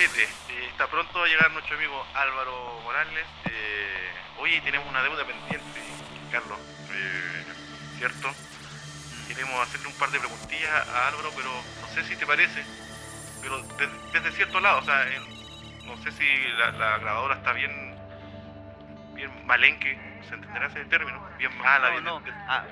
Tete. 0.00 0.22
Eh, 0.22 0.66
está 0.70 0.86
pronto 0.86 1.22
a 1.22 1.26
llegar 1.26 1.50
nuestro 1.50 1.76
amigo 1.76 2.06
Álvaro 2.14 2.80
Morales. 2.84 3.26
Eh, 3.44 4.10
hoy 4.38 4.58
tenemos 4.62 4.88
una 4.88 5.02
deuda 5.02 5.26
pendiente, 5.26 5.80
Carlos. 6.32 6.58
Eh, 6.90 7.44
¿Cierto? 7.98 8.30
Queremos 9.28 9.60
hacerle 9.60 9.88
un 9.88 9.94
par 9.98 10.10
de 10.10 10.18
preguntillas 10.18 10.88
a 10.88 11.08
Álvaro, 11.08 11.30
pero 11.36 11.50
no 11.82 11.88
sé 11.88 12.02
si 12.04 12.16
te 12.16 12.24
parece. 12.24 12.64
Pero 13.42 13.60
desde, 14.10 14.32
cierto 14.32 14.58
lado, 14.60 14.78
o 14.78 14.84
sea, 14.84 15.04
no 15.84 15.94
sé 15.98 16.12
si 16.12 16.24
la, 16.56 16.96
grabadora 16.96 17.34
está 17.34 17.52
bien, 17.52 17.94
bien 19.12 19.44
malenque, 19.44 20.00
¿se 20.26 20.34
entenderá 20.34 20.68
ese 20.68 20.82
término? 20.86 21.28
Bien 21.36 21.54
mala. 21.58 21.90
No, 22.00 22.20
bien, 22.20 22.34
no. 22.34 22.44
Ah, 22.48 22.64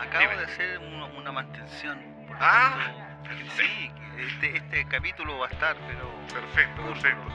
acabo 0.00 0.36
de 0.36 0.46
hacer 0.46 0.78
una, 0.80 1.30
mantención. 1.30 2.26
ah, 2.40 3.11
sí, 3.56 3.90
este, 4.18 4.56
este 4.56 4.84
capítulo 4.86 5.38
va 5.38 5.46
a 5.46 5.50
estar, 5.50 5.76
pero... 5.86 6.10
Perfecto, 6.32 6.82
perfecto. 6.82 7.32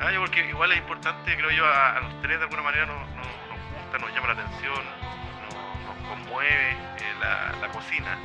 Ah, 0.00 0.10
porque 0.18 0.46
igual 0.48 0.70
es 0.72 0.78
importante, 0.78 1.36
creo 1.36 1.50
yo, 1.50 1.66
a, 1.66 2.00
los 2.00 2.22
tres 2.22 2.38
de 2.38 2.44
alguna 2.44 2.62
manera 2.62 2.86
nos, 2.86 3.02
gusta, 3.08 3.98
nos 3.98 4.14
llama 4.14 4.28
la 4.28 4.32
atención, 4.34 4.84
nos, 5.86 6.08
conmueve 6.08 6.70
eh, 6.70 7.14
la, 7.20 7.68
cocina, 7.68 8.16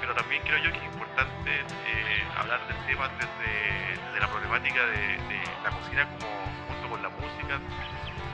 pero 0.00 0.14
también 0.14 0.42
creo 0.42 0.58
yo 0.58 0.72
que 0.72 0.78
es 0.78 0.84
importante 0.84 1.50
eh, 1.50 2.24
hablar 2.36 2.66
del 2.66 2.76
tema 2.86 3.08
desde, 3.08 4.20
la 4.20 4.26
problemática 4.28 4.86
de, 4.86 5.18
la 5.62 5.70
cocina 5.70 6.08
como 6.08 6.26
junto 6.68 6.88
con 6.88 7.02
la 7.02 7.08
música, 7.10 7.58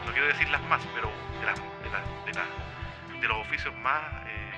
no 0.06 0.12
quiero 0.12 0.28
decir 0.28 0.48
las 0.50 0.62
más, 0.62 0.80
pero 0.94 1.10
de, 2.24 3.20
de, 3.20 3.28
los 3.28 3.38
oficios 3.38 3.74
más 3.78 4.02
eh, 4.26 4.52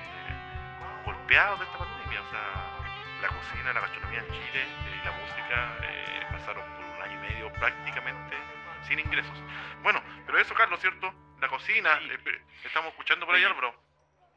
golpeados 1.03 1.59
de 1.59 1.65
esta 1.65 1.77
pandemia, 1.79 1.84
o 2.21 2.29
sea, 2.29 3.19
la 3.21 3.27
cocina, 3.29 3.73
la 3.73 3.81
gastronomía 3.81 4.19
en 4.19 4.31
Chile 4.31 4.61
eh, 4.63 5.01
y 5.01 5.05
la 5.05 5.11
música 5.11 5.77
eh, 5.83 6.25
pasaron 6.31 6.63
por 6.75 6.85
un 6.85 7.01
año 7.01 7.13
y 7.13 7.31
medio 7.31 7.53
prácticamente 7.53 8.37
sin 8.83 8.99
ingresos. 8.99 9.37
Bueno, 9.83 10.01
pero 10.25 10.39
eso, 10.39 10.53
Carlos, 10.53 10.79
¿cierto? 10.79 11.13
La 11.39 11.47
cocina, 11.47 11.99
eh, 12.03 12.41
estamos 12.63 12.91
escuchando 12.91 13.25
por 13.25 13.35
ahí, 13.35 13.45
bro. 13.57 13.73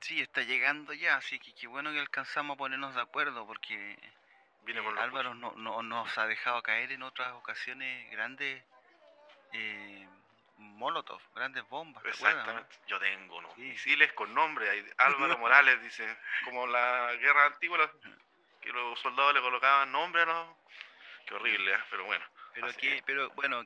Sí, 0.01 0.21
está 0.21 0.43
llegando 0.43 0.93
ya, 0.93 1.17
así 1.17 1.39
que 1.39 1.53
qué 1.55 1.67
bueno 1.67 1.93
que 1.93 1.99
alcanzamos 1.99 2.55
a 2.55 2.59
ponernos 2.59 2.95
de 2.95 3.01
acuerdo 3.01 3.47
porque 3.47 3.99
Viene 4.69 4.83
Álvaro 5.01 5.35
no, 5.35 5.53
no, 5.57 5.83
nos 5.83 6.19
ha 6.19 6.27
dejado 6.27 6.63
caer 6.63 6.93
en 6.93 7.03
otras 7.03 7.33
ocasiones 7.33 8.11
grandes 8.11 8.63
eh, 9.55 10.07
molotov, 10.59 11.21
grandes 11.35 11.67
bombas. 11.69 12.05
Exactamente. 12.05 12.77
Yo 12.87 12.99
tengo 12.99 13.39
unos 13.39 13.57
misiles 13.59 14.13
con 14.13 14.33
nombre. 14.35 14.69
Álvaro 14.99 15.39
Morales 15.39 15.83
dice, 15.83 16.17
como 16.45 16.67
la 16.67 17.15
guerra 17.15 17.47
antigua, 17.47 17.91
que 18.61 18.71
los 18.71 18.99
soldados 19.01 19.35
le 19.35 19.41
colocaban 19.41 19.91
nombre 19.93 20.23
a 20.23 20.27
los... 20.27 20.49
Qué 21.27 21.35
horrible, 21.35 21.75
¿eh? 21.75 21.79
pero 21.91 22.05
bueno. 22.05 22.25
Pero, 22.55 22.73
que, 22.75 23.03
pero 23.07 23.31
bueno, 23.31 23.65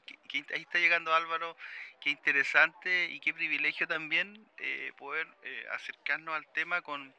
ahí 0.52 0.62
está 0.62 0.78
llegando 0.78 1.14
Álvaro, 1.14 1.56
qué 2.00 2.10
interesante 2.10 3.06
y 3.06 3.20
qué 3.20 3.32
privilegio 3.32 3.86
también 3.86 4.46
eh, 4.58 4.92
poder 4.98 5.26
eh, 5.44 5.66
acercarnos 5.70 6.34
al 6.34 6.46
tema 6.52 6.82
con, 6.82 7.14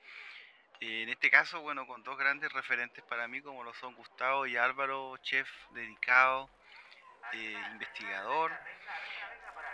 en 0.81 1.09
este 1.09 1.31
caso, 1.31 1.61
bueno, 1.61 1.87
con 1.87 2.03
dos 2.03 2.17
grandes 2.17 2.51
referentes 2.51 3.03
para 3.05 3.27
mí, 3.27 3.41
como 3.41 3.63
lo 3.63 3.73
son 3.73 3.95
Gustavo 3.95 4.45
y 4.45 4.57
Álvaro, 4.57 5.17
chef 5.23 5.49
dedicado, 5.71 6.49
investigador. 7.71 8.51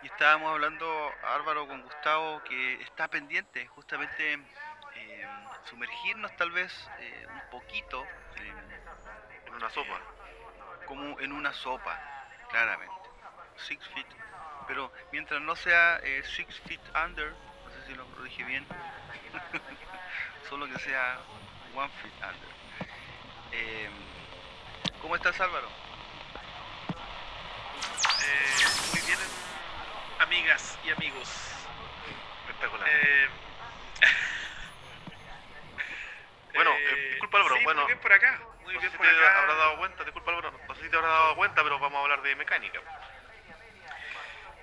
Y 0.01 0.07
estábamos 0.07 0.51
hablando, 0.51 1.11
Álvaro, 1.23 1.67
con 1.67 1.81
Gustavo, 1.81 2.41
que 2.43 2.81
está 2.81 3.07
pendiente 3.07 3.67
justamente 3.67 4.39
sumergirnos 5.69 6.35
tal 6.35 6.51
vez 6.51 6.71
eh, 6.99 7.27
un 7.31 7.49
poquito 7.51 8.05
en 9.47 9.53
una 9.53 9.69
sopa. 9.69 10.01
como 10.87 11.19
en 11.19 11.31
una 11.31 11.53
sopa, 11.53 11.99
claramente. 12.49 12.95
Six 13.57 13.87
feet. 13.89 14.07
Pero 14.67 14.91
mientras 15.11 15.41
no 15.41 15.55
sea 15.55 15.97
eh, 15.97 16.23
six 16.23 16.59
feet 16.61 16.81
under, 17.05 17.31
no 17.31 17.71
sé 17.71 17.87
si 17.87 17.95
lo, 17.95 18.05
dije 18.23 18.43
bien, 18.43 18.65
solo 20.49 20.67
que 20.67 20.79
sea 20.79 21.19
one 21.75 21.91
feet 22.01 22.13
under. 22.15 22.49
Em, 23.51 23.93
¿Cómo 25.01 25.15
estás 25.15 25.39
Álvaro? 25.39 25.67
Eh, 28.21 28.65
muy 28.91 29.01
bien, 29.01 29.19
amigas 30.19 30.77
y 30.85 30.91
amigos. 30.91 31.29
Espectacular. 32.47 32.89
Bueno, 36.53 36.71
eh, 36.71 36.85
eh, 36.91 37.09
disculpa 37.11 37.37
Álvaro, 37.37 37.55
bueno. 37.63 37.81
Muy 37.81 37.87
bien 37.87 37.99
por 37.99 38.13
acá. 38.13 38.39
Muy 38.63 38.73
no 38.73 38.79
bien 38.79 38.91
sé 38.91 38.97
por 38.97 39.07
si 39.07 39.15
te 39.15 39.25
habrás 39.25 39.57
dado 39.57 39.77
cuenta, 39.77 40.03
disculpa 40.03 40.31
Álvaro, 40.31 40.51
no 40.67 40.75
sé 40.75 40.83
si 40.83 40.89
te 40.89 40.95
habrás 40.97 41.11
dado 41.11 41.35
cuenta, 41.35 41.63
pero 41.63 41.79
vamos 41.79 41.97
a 41.97 42.01
hablar 42.01 42.21
de 42.21 42.35
mecánica. 42.35 42.79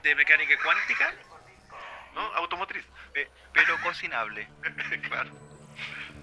¿De 0.02 0.14
mecánica 0.14 0.56
cuántica? 0.62 1.14
¿No? 2.14 2.22
Automotriz. 2.34 2.84
pero 3.52 3.80
cocinable. 3.82 4.48
claro. 5.08 5.30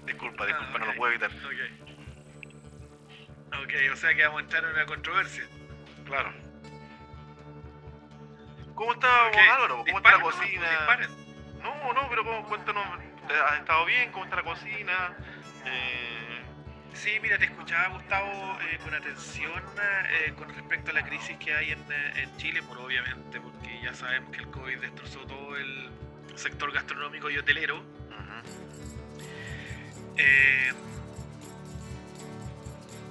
Disculpa, 0.04 0.46
disculpa, 0.46 0.78
no 0.78 0.86
lo 0.86 0.94
puedo 0.94 1.12
evitar. 1.12 1.30
Ok. 1.30 1.94
Ok, 3.62 3.72
o 3.92 3.96
sea 3.96 4.14
que 4.14 4.24
vamos 4.24 4.40
a 4.40 4.44
entrar 4.44 4.64
en 4.64 4.70
una 4.70 4.86
controversia. 4.86 5.46
Claro. 6.06 6.43
¿Cómo 8.74 8.92
está 8.92 9.28
okay. 9.28 9.48
Álvaro? 9.48 9.84
¿Cómo 9.84 9.98
está 9.98 10.10
la 10.10 10.20
cocina? 10.20 11.08
No, 11.62 11.92
no, 11.92 12.08
pero 12.08 12.24
¿cómo, 12.24 12.44
cuéntanos, 12.48 12.84
¿has 13.48 13.58
estado 13.58 13.84
bien? 13.86 14.10
¿Cómo 14.12 14.24
está 14.24 14.36
la 14.36 14.42
cocina? 14.42 15.16
Eh, 15.64 16.42
sí, 16.92 17.18
mira, 17.22 17.38
te 17.38 17.46
escuchaba 17.46 17.88
Gustavo 17.88 18.58
eh, 18.62 18.78
con 18.82 18.94
atención 18.94 19.62
eh, 20.10 20.34
con 20.36 20.48
respecto 20.48 20.90
a 20.90 20.94
la 20.94 21.04
crisis 21.04 21.36
que 21.38 21.54
hay 21.54 21.70
en, 21.70 22.36
Chile, 22.36 22.62
por 22.62 22.78
obviamente, 22.78 23.40
porque 23.40 23.80
ya 23.80 23.94
sabemos 23.94 24.30
que 24.30 24.38
el 24.38 24.50
COVID 24.50 24.78
destrozó 24.78 25.20
todo 25.20 25.56
el 25.56 25.90
sector 26.34 26.72
gastronómico 26.72 27.30
y 27.30 27.38
hotelero. 27.38 27.82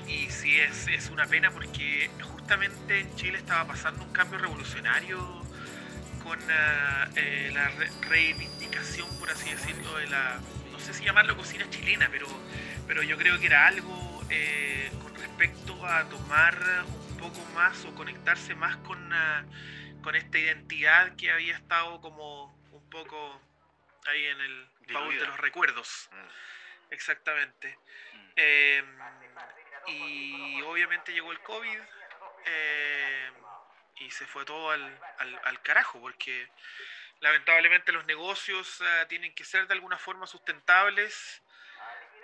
y 0.08 0.30
sí, 0.30 0.60
es, 0.60 0.88
es 0.88 1.10
una 1.10 1.26
pena 1.26 1.50
porque 1.50 2.10
justamente 2.22 3.00
en 3.00 3.16
Chile 3.16 3.38
estaba 3.40 3.66
pasando 3.66 4.04
un 4.04 4.12
cambio 4.12 4.38
revolucionario 4.38 5.43
con 6.24 6.40
la 6.48 7.72
reivindicación, 8.02 9.08
por 9.20 9.30
así 9.30 9.52
decirlo, 9.52 9.98
de 9.98 10.08
la 10.08 10.40
no 10.74 10.80
sé 10.80 10.94
si 10.94 11.06
llamarlo 11.06 11.38
cocina 11.38 11.70
chilena, 11.70 12.10
pero, 12.12 12.28
pero 12.88 13.04
yo 13.04 13.16
creo 13.16 13.40
que 13.40 13.46
era 13.46 13.68
algo 13.68 14.22
eh, 14.30 14.92
con 15.02 15.16
respecto 15.16 15.86
a 15.86 16.04
tomar 16.10 16.58
un 17.10 17.18
poco 17.18 17.40
más 17.54 17.86
o 17.86 17.94
conectarse 17.94 18.56
más 18.56 18.76
con, 18.78 19.14
ah, 19.14 19.46
con 20.02 20.16
esta 20.16 20.40
identidad 20.40 21.16
que 21.16 21.32
había 21.32 21.56
estado 21.56 22.02
como 22.02 22.58
un 22.72 22.90
poco 22.90 23.40
ahí 24.08 24.26
en 24.26 24.42
el 24.42 24.68
baúl 24.92 25.18
de 25.18 25.26
los 25.26 25.38
recuerdos. 25.40 26.10
Mm. 26.12 26.94
Exactamente. 26.94 27.78
Mm. 28.14 28.32
Em, 28.36 28.86
y 29.88 30.62
obviamente 30.64 31.14
llegó 31.14 31.32
el 31.32 31.40
COVID 31.42 31.80
em, 32.46 33.34
y 34.06 34.12
se 34.12 34.26
fue 34.26 34.46
todo 34.46 34.72
al, 34.72 35.00
al 35.44 35.62
carajo, 35.62 36.00
porque 36.00 36.50
lamentablemente 37.24 37.94
los 37.94 38.06
negocios 38.06 38.82
eh, 38.82 39.06
tienen 39.08 39.34
que 39.34 39.46
ser 39.46 39.66
de 39.68 39.74
alguna 39.74 39.98
forma 39.98 40.28
sustentables 40.28 41.42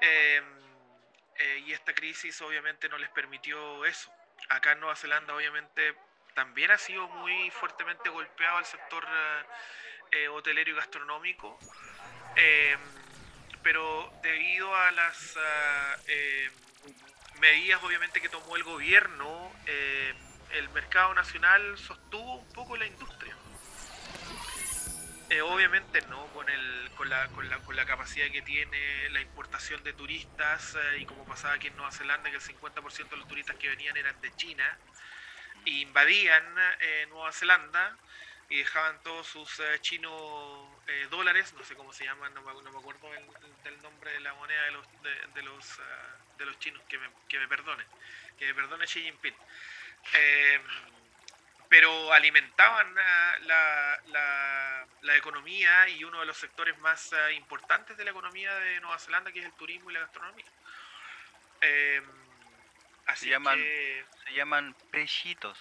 em, 0.01 0.43
eh, 1.37 1.63
y 1.65 1.71
esta 1.71 1.93
crisis 1.93 2.41
obviamente 2.41 2.89
no 2.89 2.97
les 2.97 3.09
permitió 3.09 3.85
eso. 3.85 4.13
Acá 4.49 4.73
en 4.73 4.81
Nueva 4.81 4.97
Zelanda 4.97 5.33
obviamente 5.33 5.95
también 6.33 6.71
ha 6.71 6.77
sido 6.77 7.07
muy 7.07 7.49
fuertemente 7.51 8.09
golpeado 8.09 8.59
el 8.59 8.65
sector 8.65 9.07
eh, 10.11 10.27
hotelero 10.27 10.71
y 10.71 10.75
gastronómico, 10.75 11.57
em, 12.35 12.79
pero 13.63 14.11
debido 14.21 14.75
a 14.75 14.91
las 14.91 15.37
em, 16.07 16.51
medidas 17.39 17.81
obviamente 17.83 18.19
que 18.19 18.27
tomó 18.27 18.57
el 18.57 18.63
gobierno, 18.63 19.38
el 20.51 20.69
mercado 20.69 21.13
nacional 21.13 21.77
sostuvo 21.77 22.35
un 22.35 22.53
poco 22.53 22.77
la 22.77 22.85
industria. 22.85 23.35
Eh, 25.29 25.41
obviamente 25.41 26.01
no 26.09 26.25
con, 26.27 26.49
el, 26.49 26.89
con, 26.97 27.07
la, 27.07 27.27
con, 27.27 27.47
la, 27.47 27.59
con 27.59 27.75
la 27.75 27.85
capacidad 27.85 28.31
que 28.31 28.41
tiene 28.41 29.09
la 29.09 29.21
importación 29.21 29.83
de 29.83 29.93
turistas 29.93 30.75
eh, 30.75 30.99
y 31.01 31.05
como 31.05 31.23
pasaba 31.23 31.53
aquí 31.53 31.67
en 31.67 31.75
Nueva 31.75 31.91
Zelanda 31.91 32.31
que 32.31 32.37
el 32.37 32.41
50% 32.41 33.09
de 33.09 33.17
los 33.17 33.27
turistas 33.27 33.55
que 33.57 33.69
venían 33.69 33.95
eran 33.95 34.19
de 34.21 34.35
China 34.35 34.65
e 35.67 35.69
invadían 35.69 36.43
eh, 36.79 37.05
Nueva 37.09 37.31
Zelanda 37.31 37.95
y 38.49 38.57
dejaban 38.57 38.99
todos 39.03 39.27
sus 39.27 39.61
chinos 39.81 40.11
dólares, 41.11 41.53
no 41.53 41.63
sé 41.63 41.75
cómo 41.75 41.93
se 41.93 42.05
llaman, 42.05 42.33
no 42.33 42.41
me, 42.41 42.49
acuerdo 42.49 43.11
del, 43.63 43.81
nombre 43.83 44.11
de 44.11 44.21
la 44.21 44.33
moneda 44.33 44.63
de 44.63 44.71
los, 44.71 44.87
de, 45.35 45.43
los, 45.43 45.79
de 46.39 46.45
los 46.47 46.57
chinos, 46.57 46.81
que 46.89 46.97
me, 46.97 47.07
que 47.27 47.37
me 47.37 47.47
perdone, 47.47 47.85
que 48.39 48.47
me 48.47 48.55
perdone 48.55 48.87
Xi 48.87 49.03
Jinping 49.03 49.35
pero 51.69 52.13
alimentaban 52.13 52.93
la, 52.95 53.97
la, 55.01 55.15
economía 55.15 55.87
y 55.89 56.03
uno 56.03 56.19
de 56.19 56.25
los 56.25 56.37
sectores 56.37 56.77
más 56.79 57.11
eh, 57.13 57.33
importantes 57.33 57.97
de 57.97 58.05
la 58.05 58.11
economía 58.11 58.53
de 58.55 58.79
Nueva 58.79 58.97
Zelanda, 58.99 59.31
que 59.31 59.39
es 59.39 59.45
el 59.45 59.53
turismo 59.53 59.89
y 59.89 59.93
la 59.93 60.01
gastronomía. 60.01 60.45
Em, 61.61 62.03
Así 63.05 63.25
Se 63.25 63.31
llaman- 63.31 63.57
que... 63.57 64.05
Se 64.27 64.33
llaman 64.33 64.75
pechitos. 64.91 65.57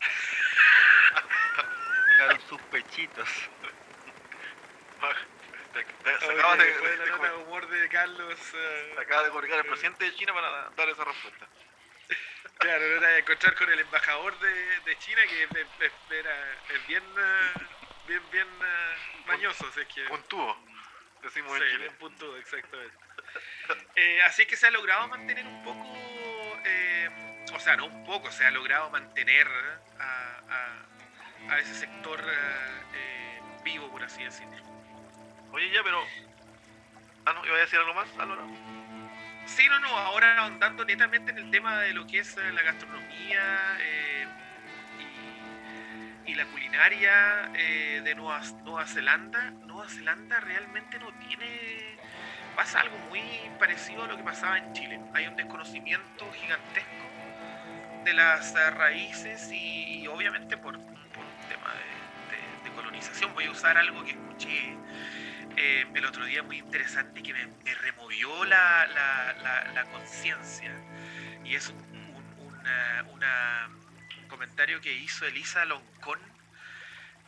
Sacaron 2.16 2.40
sus 2.48 2.60
pechitos. 2.62 3.28
Se 5.72 6.32
acaba 6.32 6.56
de, 6.56 6.64
de 6.64 6.96
la 6.96 7.04
de- 7.04 7.10
nota 7.10 7.30
de 7.30 7.36
humor 7.36 7.68
de 7.68 7.88
Carlos... 7.88 8.38
eh, 8.54 8.96
acaba 8.98 9.28
de 9.28 9.56
el 9.58 9.64
presidente 9.66 10.04
de 10.04 10.14
China 10.14 10.32
para 10.32 10.70
dar 10.70 10.88
esa 10.88 11.04
respuesta. 11.04 11.46
Claro, 12.58 12.80
no 12.88 12.94
te 12.94 13.00
vas 13.00 13.14
a 13.14 13.18
encontrar 13.18 13.54
con 13.56 13.70
el 13.72 13.80
embajador 13.80 14.38
de, 14.38 14.80
de 14.80 14.98
China 14.98 15.20
que 15.28 15.42
es, 15.44 15.50
es- 15.80 16.10
era- 16.10 16.52
es 16.74 16.86
bien, 16.86 17.02
eh, 17.18 17.50
bien, 18.06 18.22
bien 18.30 18.46
eh, 18.46 19.22
mañoso, 19.26 19.66
es 19.76 19.86
que... 19.86 20.06
Un 20.06 20.22
tubo, 20.24 20.56
decimos 21.22 21.56
en 21.56 21.62
Sí, 21.62 21.68
Chile. 21.72 21.88
un 21.88 21.96
punto, 21.96 22.36
exactamente. 22.36 22.94
Eh, 23.96 24.22
así 24.22 24.46
que 24.46 24.56
se 24.56 24.66
ha 24.66 24.70
logrado 24.70 25.08
mantener 25.08 25.44
un 25.46 25.64
poco, 25.64 26.60
eh, 26.64 27.44
o 27.52 27.58
sea, 27.58 27.76
no 27.76 27.86
un 27.86 28.04
poco, 28.04 28.30
se 28.30 28.44
ha 28.44 28.50
logrado 28.50 28.90
mantener 28.90 29.48
a, 29.98 30.40
a- 30.48 31.52
a 31.54 31.58
ese 31.58 31.74
sector 31.74 32.22
eh, 32.94 33.40
vivo, 33.64 33.90
por 33.90 34.02
así 34.04 34.22
decirlo. 34.22 34.62
Oye, 35.52 35.68
ya, 35.70 35.82
pero. 35.82 36.06
Ah, 37.26 37.32
no, 37.32 37.44
iba 37.44 37.56
a 37.56 37.60
decir 37.60 37.78
algo 37.78 37.94
más, 37.94 38.08
Álvaro. 38.18 38.46
Sí, 39.54 39.68
no, 39.68 39.78
no, 39.80 39.88
ahora 39.88 40.38
ahondando 40.38 40.82
netamente 40.82 41.30
en 41.30 41.36
el 41.36 41.50
tema 41.50 41.78
de 41.80 41.92
lo 41.92 42.06
que 42.06 42.20
es 42.20 42.38
eh, 42.38 42.52
la 42.52 42.62
gastronomía 42.62 43.76
eh, 43.80 44.26
y, 46.24 46.34
la 46.34 46.46
culinaria 46.46 47.50
eh, 47.54 48.00
de 48.02 48.14
Nueva, 48.14 48.40
Nueva 48.64 48.86
Zelanda, 48.86 49.50
Nueva 49.66 49.86
Zelanda 49.90 50.40
realmente 50.40 50.98
no 50.98 51.12
tiene... 51.28 51.98
pasa 52.56 52.80
algo 52.80 52.96
muy 53.10 53.20
parecido 53.58 54.04
a 54.04 54.06
lo 54.06 54.16
que 54.16 54.22
pasaba 54.22 54.56
en 54.56 54.72
Chile. 54.72 54.98
Hay 55.12 55.26
un 55.26 55.36
desconocimiento 55.36 56.32
gigantesco 56.32 57.04
de 58.04 58.14
las 58.14 58.54
raíces 58.74 59.50
y, 59.52 60.06
obviamente 60.06 60.56
por, 60.56 60.78
por 60.80 61.24
un 61.24 61.48
tema 61.50 61.74
de 62.64 62.70
colonización. 62.70 63.34
Voy 63.34 63.44
a 63.44 63.50
usar 63.50 63.76
algo 63.76 64.02
que 64.02 64.12
escuché 64.12 64.78
eh, 65.56 65.86
el 65.94 66.04
otro 66.04 66.24
día 66.24 66.42
muy 66.42 66.58
interesante 66.58 67.22
que 67.22 67.32
me, 67.34 67.46
me 67.64 67.74
removió 67.74 68.44
la, 68.44 68.86
la- 68.86 69.32
la- 69.34 69.64
la 69.74 69.84
conciencia. 69.86 70.72
Y 71.44 71.54
es 71.54 71.68
un, 71.68 71.76
un- 71.78 72.34
una- 72.38 73.04
una- 73.08 73.68
un 74.18 74.28
comentario 74.28 74.80
que 74.80 74.92
hizo 74.92 75.26
Elisa 75.26 75.64
Loncón 75.64 76.20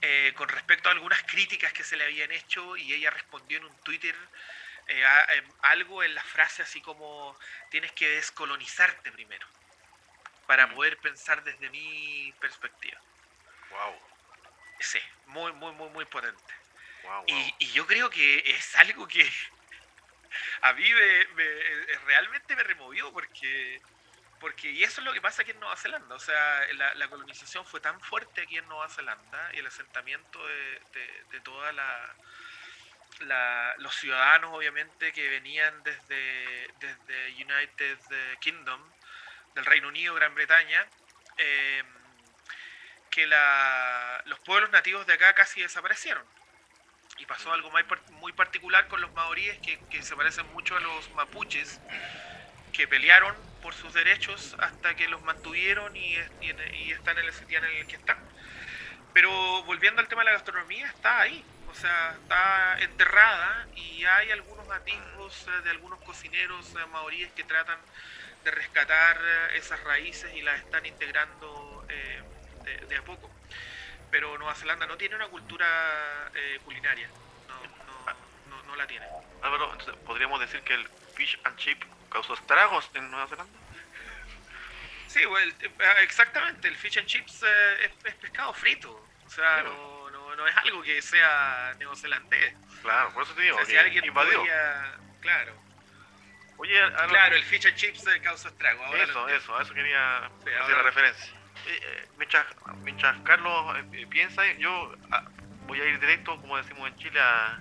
eh, 0.02 0.32
con 0.36 0.48
respecto 0.48 0.88
a 0.88 0.92
algunas 0.92 1.22
críticas 1.24 1.72
que 1.72 1.82
se 1.84 1.96
le 1.96 2.04
habían 2.04 2.30
hecho 2.30 2.76
y 2.76 2.92
ella 2.92 3.10
respondió 3.10 3.58
en 3.58 3.64
un 3.64 3.76
Twitter 3.82 4.14
eh, 4.88 5.04
a- 5.04 5.34
em, 5.34 5.44
algo 5.62 6.02
en 6.02 6.14
la 6.14 6.22
frase 6.22 6.62
así 6.62 6.80
como 6.82 7.38
tienes 7.70 7.92
que 7.92 8.08
descolonizarte 8.08 9.10
primero 9.12 9.46
para 10.46 10.68
poder 10.74 10.98
pensar 10.98 11.42
desde 11.42 11.70
mi 11.70 12.32
perspectiva. 12.40 13.00
Wow, 13.70 13.94
Sí, 14.80 14.98
muy, 15.26 15.52
muy, 15.52 15.72
muy, 15.72 15.88
muy 15.90 16.04
potente. 16.04 16.54
Wow, 17.04 17.24
wow. 17.24 17.24
Y, 17.28 17.54
y 17.58 17.66
yo 17.72 17.86
creo 17.86 18.10
que 18.10 18.42
es 18.50 18.76
algo 18.76 19.06
que 19.06 19.24
a 20.62 20.72
mí 20.72 20.82
me, 20.92 21.26
me- 21.34 21.44
eh, 21.44 21.98
realmente 22.06 22.56
me 22.56 22.62
removió 22.62 23.12
porque, 23.12 23.80
porque 24.40 24.70
y 24.70 24.82
eso 24.84 25.00
es 25.00 25.04
lo 25.04 25.12
que 25.12 25.20
pasa 25.20 25.42
aquí 25.42 25.50
en 25.52 25.60
Nueva 25.60 25.76
Zelanda. 25.76 26.14
O 26.14 26.18
sea, 26.18 26.66
la, 26.74 26.94
la 26.94 27.08
colonización 27.08 27.64
fue 27.66 27.80
tan 27.80 28.00
fuerte 28.00 28.42
aquí 28.42 28.56
en 28.58 28.66
Nueva 28.68 28.88
Zelanda 28.88 29.50
y 29.54 29.58
el 29.58 29.66
asentamiento 29.66 30.46
de, 30.46 30.80
de, 30.92 31.24
de 31.32 31.40
toda 31.40 31.72
la, 31.72 32.14
la- 33.20 33.74
los 33.78 33.94
ciudadanos 33.94 34.50
obviamente 34.54 35.12
que 35.12 35.28
venían 35.28 35.82
desde, 35.82 36.68
desde 36.80 37.28
United 37.44 37.98
Kingdom, 38.40 38.80
del 39.54 39.64
Reino 39.64 39.88
Unido, 39.88 40.14
Gran 40.14 40.34
Bretaña, 40.34 40.84
eh, 41.38 41.82
que 43.10 43.26
la- 43.26 44.20
los 44.26 44.38
pueblos 44.40 44.70
nativos 44.70 45.06
de 45.06 45.12
acá 45.14 45.32
casi 45.34 45.62
desaparecieron. 45.62 46.33
Y 47.19 47.26
pasó 47.26 47.52
algo 47.52 47.70
muy, 47.70 47.82
par- 47.84 48.02
muy 48.11 48.32
particular 48.32 48.88
con 48.88 49.00
los 49.00 49.12
maoríes 49.14 49.58
que, 49.61 49.87
que 49.88 50.02
se 50.02 50.16
parecen 50.16 50.46
mucho 50.52 50.76
a 50.76 50.81
los 50.81 51.11
mapuches, 51.12 51.81
que 52.72 52.88
pelearon 52.88 53.37
por 53.61 53.75
sus 53.75 53.93
derechos 53.94 54.56
hasta 54.61 54.94
que 54.96 55.08
los 55.08 55.22
mantuvieron 55.22 55.94
y, 55.96 56.16
y 56.40 56.52
y 56.75 56.93
están 56.93 57.19
en 57.19 57.26
el 57.26 57.32
sitio 57.32 57.58
en 57.58 57.64
el 57.64 57.87
que 57.87 57.96
están. 57.96 58.19
Pero 59.12 59.31
volviendo 59.64 60.00
al 60.00 60.08
tema 60.08 60.22
de 60.22 60.26
la 60.26 60.32
gastronomía, 60.32 60.88
está 60.88 61.20
ahí, 61.20 61.46
o 61.66 61.75
sea, 61.75 62.16
está 62.16 62.78
enterrada 62.81 63.69
y 63.72 64.05
hay 64.05 64.31
algunos 64.32 64.69
atisbos 64.70 65.46
eh, 65.49 65.62
de 65.62 65.70
algunos 65.70 66.00
cocineros 66.02 66.75
eh, 66.76 66.87
maoríes 66.87 67.32
que 67.32 67.44
tratan 67.44 67.81
de 68.43 68.50
rescatar 68.50 69.19
eh, 69.22 69.58
esas 69.58 69.82
raíces 69.84 70.32
y 70.34 70.43
las 70.43 70.60
están 70.60 70.87
integrando 70.87 71.84
de 72.88 72.96
a 72.96 73.02
poco. 73.05 73.34
Pero 74.14 74.38
Nueva 74.38 74.55
Zelanda 74.55 74.87
no 74.87 74.96
tiene 74.96 75.16
una 75.16 75.26
cultura 75.26 75.66
eh, 76.34 76.61
culinaria, 76.62 77.08
no, 77.49 77.61
no, 77.84 78.06
no, 78.46 78.62
no 78.62 78.76
la 78.76 78.87
tiene. 78.87 79.05
Álvaro, 79.43 79.72
entonces, 79.72 79.96
¿podríamos 80.06 80.38
decir 80.38 80.62
que 80.62 80.75
el 80.75 80.88
fish 81.16 81.37
and 81.43 81.56
chip 81.56 81.82
causó 82.12 82.34
estragos 82.34 82.88
en 82.94 83.11
Nueva 83.11 83.26
Zelanda? 83.26 83.58
Sí, 85.08 85.26
well, 85.26 85.52
eh, 85.61 85.69
exactamente, 86.02 86.69
el 86.69 86.76
fish 86.76 86.96
and 86.96 87.08
chips 87.08 87.43
eh, 87.43 87.87
es, 87.87 88.05
es 88.05 88.14
pescado 88.14 88.55
frito, 88.55 88.93
o 88.93 89.28
sea, 89.28 89.64
no, 89.64 90.08
no, 90.12 90.37
no 90.37 90.46
es 90.46 90.56
algo 90.58 90.81
que 90.84 91.02
sea 91.02 91.75
neozelandés. 91.81 92.55
Claro, 92.82 93.12
por 93.14 93.25
eso 93.25 93.34
te 93.34 93.40
O 93.40 93.43
digo, 93.43 93.56
sea, 93.56 93.67
si 93.67 93.76
alguien 93.76 94.05
invadió. 94.05 94.38
podría- 94.38 94.96
Claro, 95.22 95.60
Oye, 96.58 96.81
claro, 97.08 97.34
el 97.34 97.43
fish 97.43 97.67
and 97.67 97.75
chips 97.76 98.06
eh, 98.06 98.20
causa 98.20 98.46
estrago. 98.46 98.84
ahora 98.84 99.02
eso, 99.02 99.28
eso, 99.28 99.56
a 99.58 99.62
eso 99.62 99.75
quería 99.75 100.31
Sí, 100.44 100.50
hacer 100.50 100.56
ahora- 100.60 100.76
la 100.76 100.82
referencia. 100.84 101.34
Eh, 101.66 102.06
mientras, 102.19 102.44
mientras 102.82 103.19
Carlos 103.20 103.76
eh, 103.93 104.06
piensa, 104.08 104.43
yo 104.58 104.93
ah, 105.11 105.25
voy 105.66 105.81
a 105.81 105.84
ir 105.87 105.99
directo, 106.00 106.38
como 106.40 106.56
decimos 106.56 106.88
en 106.88 106.96
Chile, 106.96 107.20
a, 107.20 107.58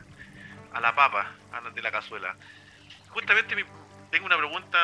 a 0.73 0.81
la 0.81 0.93
papa 0.95 1.31
de 1.73 1.81
la 1.81 1.91
cazuela. 1.91 2.35
Justamente 3.09 3.55
mi- 3.55 3.63
tengo 4.11 4.25
una 4.25 4.37
pregunta, 4.37 4.77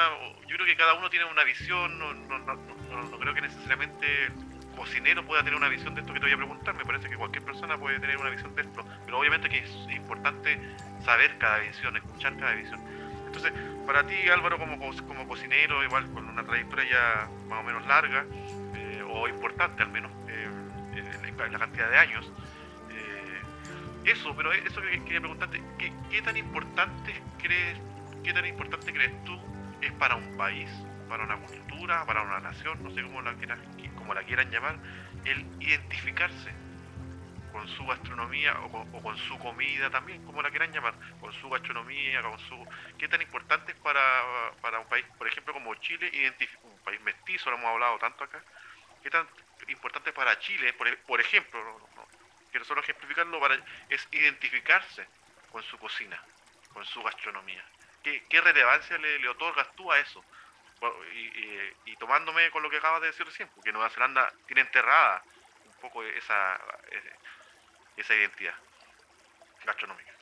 yo 0.47 0.55
creo 0.55 0.65
que 0.65 0.75
cada 0.75 0.93
uno 0.93 1.09
tiene 1.09 1.25
una 1.25 1.43
visión, 1.43 1.99
no, 1.99 2.13
no, 2.13 2.39
no, 2.39 2.55
no- 2.55 3.19
creo 3.19 3.33
que 3.33 3.41
necesariamente 3.41 4.29
cocinero 4.75 5.25
pueda 5.25 5.43
tener 5.43 5.55
una 5.55 5.67
visión 5.67 5.93
de 5.93 6.01
esto 6.01 6.13
que 6.13 6.19
te 6.19 6.25
voy 6.25 6.33
a 6.33 6.37
preguntar, 6.37 6.73
me 6.75 6.85
parece 6.85 7.09
que 7.09 7.17
cualquier 7.17 7.43
persona 7.43 7.77
puede 7.77 7.99
tener 7.99 8.17
una 8.17 8.29
visión 8.29 8.55
de 8.55 8.61
esto, 8.61 8.85
pero 9.05 9.19
obviamente 9.19 9.49
que 9.49 9.57
es 9.59 9.71
importante 9.91 10.57
saber 11.03 11.37
cada 11.37 11.57
visión, 11.59 11.97
escuchar 11.97 12.37
cada 12.37 12.53
visión. 12.53 12.79
Entonces, 13.25 13.51
para 13.85 14.05
ti 14.07 14.15
Álvaro 14.29 14.57
como, 14.57 14.79
co- 14.79 15.05
como 15.07 15.27
cocinero, 15.27 15.83
igual 15.83 16.09
con 16.13 16.27
una 16.29 16.43
trayectoria 16.43 16.89
ya 16.89 17.27
más 17.49 17.59
o 17.59 17.63
menos 17.63 17.85
larga, 17.87 18.25
importante 19.27 19.83
al 19.83 19.89
menos, 19.89 20.11
eh, 20.27 20.47
en, 20.95 21.51
la 21.51 21.59
cantidad 21.59 21.89
de 21.89 21.97
años, 21.97 22.31
eh, 22.91 23.41
eso, 24.05 24.35
pero 24.35 24.51
eso 24.51 24.81
que 24.81 25.03
quería 25.03 25.19
preguntarte, 25.19 25.61
¿qué, 25.77 26.21
tan 26.21 26.37
importante 26.37 27.13
crees, 27.41 27.77
qué 28.23 28.33
tan 28.33 28.45
importante 28.45 28.91
crees 28.91 29.23
tú 29.23 29.39
es 29.81 29.91
para 29.93 30.15
un 30.15 30.37
país, 30.37 30.69
para 31.07 31.23
una 31.23 31.37
cultura, 31.37 32.05
para 32.05 32.21
una 32.21 32.39
nación, 32.39 32.83
no 32.83 32.91
sé 32.91 33.01
cómo 33.01 33.21
la 33.21 33.33
quieran, 33.35 33.59
como 33.95 34.13
la 34.13 34.23
quieran 34.23 34.51
llamar, 34.51 34.77
el 35.25 35.45
identificarse 35.61 36.51
con 37.51 37.67
su 37.67 37.85
gastronomía 37.85 38.59
o 38.61 39.01
con, 39.01 39.17
su 39.17 39.37
comida 39.39 39.89
también, 39.89 40.23
como 40.23 40.41
la 40.41 40.49
quieran 40.49 40.71
llamar, 40.71 40.93
con 41.19 41.33
su 41.33 41.49
gastronomía, 41.49 42.21
con 42.21 42.39
su... 42.39 42.67
¿Qué 42.97 43.07
tan 43.07 43.21
importante 43.21 43.71
es 43.71 43.77
para, 43.79 44.01
para 44.61 44.79
un 44.79 44.87
país, 44.87 45.05
por 45.17 45.27
ejemplo, 45.27 45.53
como 45.53 45.73
Chile, 45.75 46.11
un 46.63 46.77
país 46.83 47.01
mestizo, 47.01 47.49
lo 47.49 47.57
hemos 47.57 47.71
hablado 47.71 47.97
tanto 47.97 48.23
acá, 48.23 48.41
qué 49.03 49.09
tan 49.09 49.27
importante 49.67 50.11
para 50.13 50.37
Chile, 50.39 50.73
por, 50.73 50.87
e- 50.87 50.97
por 50.97 51.19
ejemplo, 51.21 51.63
no, 51.63 51.79
no- 51.79 51.89
no, 51.95 52.07
quiero 52.51 52.65
solo 52.65 52.81
ejemplificarlo, 52.81 53.39
para, 53.39 53.55
es 53.89 54.07
identificarse 54.11 55.07
con 55.51 55.63
su 55.63 55.77
cocina, 55.77 56.21
con 56.73 56.85
su 56.85 57.01
gastronomía? 57.03 57.63
¿Qué, 58.03 58.25
qué 58.29 58.41
relevancia 58.41 58.97
le, 58.97 59.19
le 59.19 59.27
otorgas 59.29 59.67
tú 59.75 59.91
a 59.91 59.99
eso? 59.99 60.23
Bueno, 60.79 60.95
Y, 61.13 61.27
y- 61.27 61.73
y 61.91 61.95
tomándome 61.97 62.49
con 62.51 62.63
lo 62.63 62.69
que 62.69 62.77
acabas 62.77 63.01
de 63.01 63.07
decir 63.07 63.25
recién, 63.25 63.49
porque 63.55 63.71
Nueva 63.71 63.89
Zelanda 63.89 64.31
tiene 64.47 64.61
enterrada 64.61 65.23
un 65.65 65.73
poco 65.81 66.03
esa, 66.03 66.55
eh, 66.91 67.13
esa 67.97 68.15
identidad 68.15 68.55
gastronómica. 69.65 70.13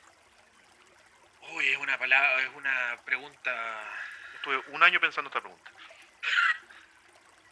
Uy, 1.52 1.68
es 1.68 1.78
una 1.78 1.96
palabra, 1.98 2.42
es 2.42 2.50
una 2.54 2.98
pregunta. 3.04 3.90
Estuve 4.34 4.58
un 4.68 4.82
año 4.82 5.00
pensando 5.00 5.28
esta 5.28 5.40
pregunta. 5.40 5.70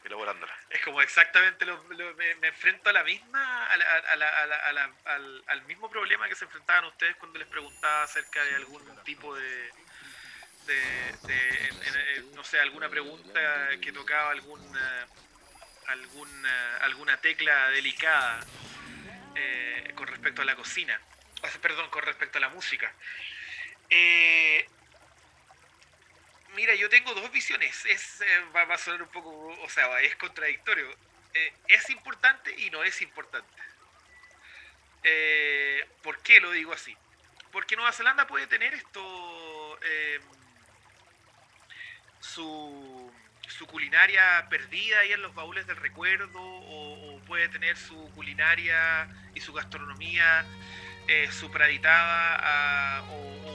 Elaborándola. 0.07 0.55
Es 0.71 0.81
como 0.83 1.03
exactamente 1.03 1.65
lo, 1.65 1.83
lo- 1.95 2.15
me, 2.15 2.31
enfrento 2.47 2.91
a 2.91 2.93
la 2.93 3.03
misma, 3.03 3.67
a 3.67 3.77
la- 3.77 3.93
a 4.13 4.17
la- 4.17 4.29
a 4.57 4.73
la- 4.73 4.93
al, 5.05 5.45
al 5.49 5.63
mismo 5.67 5.91
problema 5.91 6.29
que 6.29 6.37
se 6.37 6.45
enfrentaban 6.45 6.85
ustedes 6.85 7.17
cuando 7.17 7.39
les 7.41 7.49
preguntaba 7.49 8.05
acerca 8.05 8.45
de 8.45 8.55
algún 8.55 8.85
tipo 9.05 9.35
de, 9.35 9.73
de, 10.67 12.25
no 12.35 12.45
sé, 12.45 12.61
alguna 12.61 12.89
pregunta 12.89 13.41
que 13.81 13.93
tocaba 13.93 14.31
algún, 14.31 14.61
eh, 14.77 15.07
algún, 15.87 16.47
eh, 16.47 16.79
alguna 16.83 17.21
tecla 17.21 17.71
delicada 17.71 18.47
eh, 19.35 19.93
con 19.95 20.07
respecto 20.07 20.43
a 20.43 20.45
la 20.45 20.55
cocina, 20.57 21.01
perdón, 21.61 21.91
con 21.91 22.03
respecto 22.03 22.39
a 22.39 22.41
la 22.43 22.49
música. 22.49 22.95
Mira, 26.55 26.75
yo 26.75 26.89
tengo 26.89 27.13
dos 27.15 27.31
visiones. 27.33 27.85
Es, 27.87 28.21
eh, 28.21 28.45
va, 28.55 28.63
a 28.63 28.79
sonar 28.79 29.03
un 29.03 29.09
poco, 29.09 29.31
o 29.31 29.69
sea, 29.69 30.01
es 30.01 30.15
contradictorio. 30.17 30.89
Eh, 31.35 31.53
es 31.69 31.91
importante 31.91 32.55
y 32.59 32.71
no 32.71 32.83
es 32.85 33.03
importante. 33.03 33.63
Eh, 35.03 35.87
¿Por 36.03 36.23
qué 36.23 36.41
lo 36.41 36.51
digo 36.53 36.73
así? 36.73 36.97
Porque 37.53 37.77
Nueva 37.77 37.93
Zelanda 37.93 38.27
puede 38.27 38.47
tener 38.47 38.75
esto, 38.75 39.79
su, 42.21 43.13
su, 43.49 43.67
culinaria 43.67 44.47
perdida 44.51 45.01
ahí 45.01 45.13
en 45.13 45.23
los 45.23 45.35
baúles 45.35 45.67
del 45.67 45.77
recuerdo, 45.77 46.41
o, 46.43 47.21
puede 47.27 47.49
tener 47.49 47.77
su 47.77 48.11
culinaria 48.15 49.09
y 49.35 49.41
su 49.41 49.53
gastronomía 49.53 50.45
supraditada 51.31 53.03
o, 53.11 53.46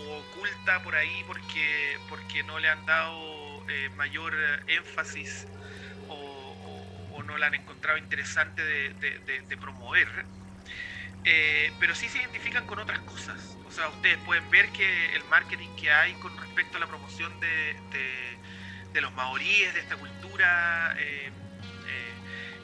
oculta 0.42 0.84
por 0.84 0.96
ahí 0.96 1.24
porque, 1.28 1.98
porque 2.10 2.44
no 2.44 2.60
le 2.60 2.70
han 2.70 2.86
dado 2.86 3.64
mayor 3.96 4.36
énfasis 4.68 5.48
no 7.24 7.38
la 7.38 7.48
han 7.48 7.56
encontrado 7.56 7.98
interesante 7.98 8.64
de, 8.64 9.58
promover. 9.58 10.08
Eh, 11.24 11.72
pero 11.80 11.94
sí 11.94 12.10
se 12.10 12.18
identifican 12.18 12.66
con 12.66 12.80
otras 12.80 13.00
cosas. 13.02 13.58
O 13.68 13.72
sea, 13.72 13.90
ustedes 13.90 14.18
pueden 14.26 14.50
ver 14.50 14.70
que 14.70 15.16
el 15.16 15.24
marketing 15.26 15.70
que 15.76 15.92
hay 15.92 16.14
con 16.16 16.36
respecto 16.38 16.78
a 16.78 16.80
la 16.80 16.88
promoción 16.88 17.32
de, 17.40 19.02
los 19.02 19.14
maoríes, 19.14 19.74
de 19.74 19.80
esta 19.80 19.96
cultura, 19.96 20.96
eh, 20.98 21.32
eh, 21.88 22.14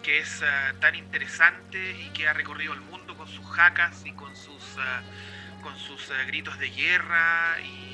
que 0.03 0.19
es 0.19 0.41
ah, 0.43 0.73
tan 0.79 0.95
interesante 0.95 1.91
y 1.91 2.09
que 2.09 2.27
ha 2.27 2.33
recorrido 2.33 2.73
el 2.73 2.81
mundo 2.81 3.15
con 3.15 3.27
sus 3.27 3.45
jacas 3.45 4.05
y 4.05 4.11
con 4.13 4.35
sus, 4.35 4.63
ah, 4.79 5.01
con 5.61 5.77
sus 5.77 6.09
ah, 6.11 6.23
gritos 6.25 6.57
de 6.59 6.69
guerra 6.69 7.57
y, 7.61 7.93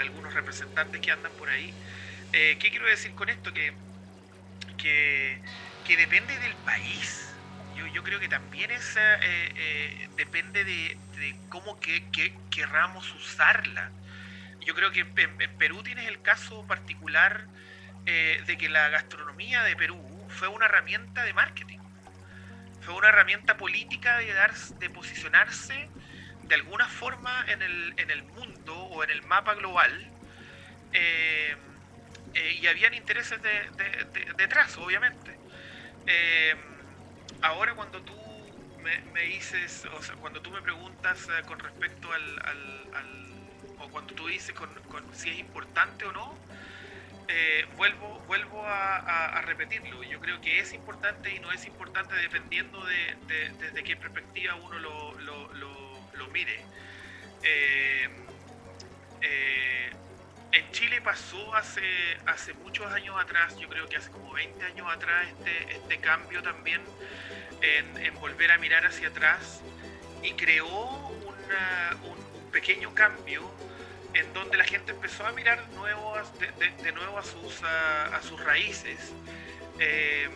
algunos 0.00 0.34
representantes 0.34 1.00
que 1.00 1.12
andan 1.12 1.30
por 1.38 1.48
ahí. 1.48 1.72
¿Qué 2.32 2.56
quiero 2.58 2.86
decir 2.86 3.14
con 3.14 3.28
esto? 3.28 3.52
Que 3.52 3.72
que, 4.82 5.96
depende 5.96 6.38
del 6.38 6.54
país. 6.56 7.28
Yo, 7.94 8.02
creo 8.02 8.20
que 8.20 8.28
también 8.28 8.70
eh, 8.70 8.78
eh, 9.56 10.08
depende 10.16 10.64
de, 10.64 10.96
cómo 11.48 11.78
que, 11.80 12.02
querramos 12.50 13.12
usarla. 13.14 13.90
Yo 14.64 14.74
creo 14.74 14.90
que 14.92 15.00
en, 15.00 15.56
Perú 15.58 15.82
tienes 15.82 16.08
el 16.08 16.20
caso 16.22 16.66
particular 16.66 17.46
eh, 18.06 18.42
de 18.46 18.56
que 18.56 18.68
la 18.68 18.88
gastronomía 18.88 19.62
de 19.62 19.76
Perú 19.76 20.00
fue 20.28 20.48
una 20.48 20.66
herramienta 20.66 21.24
de 21.24 21.32
marketing. 21.32 21.78
Fue 22.80 22.94
una 22.94 23.08
herramienta 23.08 23.56
política 23.56 24.18
de, 24.18 24.32
dar, 24.32 24.54
de 24.54 24.90
posicionarse 24.90 25.88
de 26.52 26.56
alguna 26.56 26.86
forma 26.86 27.46
en 27.48 27.62
el, 27.62 27.94
en 27.96 28.10
el 28.10 28.22
mundo 28.24 28.76
o 28.76 29.02
en 29.02 29.08
el 29.08 29.22
mapa 29.22 29.54
global. 29.54 30.06
Eh, 30.92 31.56
y 32.60 32.66
habían 32.66 32.92
intereses 32.92 33.40
detrás, 34.36 34.76
obviamente. 34.76 35.34
Eh, 36.06 36.54
ahora 37.40 37.74
cuando 37.74 38.02
tú 38.02 38.14
me, 38.82 39.22
dices, 39.22 39.88
o 39.94 40.02
sea, 40.02 40.14
cuando 40.16 40.42
tú 40.42 40.50
me 40.50 40.60
preguntas 40.60 41.26
eh, 41.30 41.42
con 41.46 41.58
respecto 41.58 42.12
al, 42.12 42.90
o 43.78 43.88
cuando 43.88 44.14
tú 44.14 44.26
dices 44.26 44.54
si 45.14 45.30
es 45.30 45.38
importante 45.38 46.04
o 46.04 46.12
no, 46.12 46.36
vuelvo, 47.78 48.22
vuelvo 48.26 48.62
a, 48.66 49.40
repetirlo. 49.46 50.02
Yo 50.02 50.20
creo 50.20 50.38
que 50.42 50.58
es 50.58 50.74
importante 50.74 51.34
y 51.34 51.40
no 51.40 51.50
es 51.50 51.64
importante 51.64 52.14
dependiendo 52.14 52.84
de, 52.84 53.16
desde 53.58 53.82
qué 53.82 53.96
perspectiva 53.96 54.54
uno 54.56 54.78
lo, 54.78 55.18
lo, 55.20 55.54
lo, 55.54 55.71
mire. 56.28 56.60
En 60.52 60.70
Chile 60.70 61.00
pasó 61.00 61.54
hace, 61.54 61.82
hace 62.26 62.52
muchos 62.52 62.86
años 62.92 63.18
atrás, 63.18 63.56
yo 63.58 63.68
creo 63.70 63.88
que 63.88 63.96
hace 63.96 64.10
como 64.10 64.32
20 64.32 64.62
años 64.64 64.86
atrás, 64.92 65.26
este, 65.28 65.76
este 65.76 65.98
cambio 65.98 66.42
también 66.42 66.82
en, 67.62 68.14
volver 68.20 68.52
a 68.52 68.58
mirar 68.58 68.84
hacia 68.84 69.08
atrás 69.08 69.62
y 70.22 70.32
creó 70.34 70.66
un, 70.76 71.32
pequeño 72.52 72.94
cambio 72.94 73.50
en 74.12 74.30
donde 74.34 74.58
la 74.58 74.64
gente 74.64 74.92
empezó 74.92 75.26
a 75.26 75.32
mirar 75.32 75.66
de, 75.68 75.72
nuevo 76.92 77.18
a 77.18 77.24
sus, 77.24 77.62
a, 77.62 78.20
sus 78.20 78.38
raíces 78.44 79.10
eh, 79.78 80.28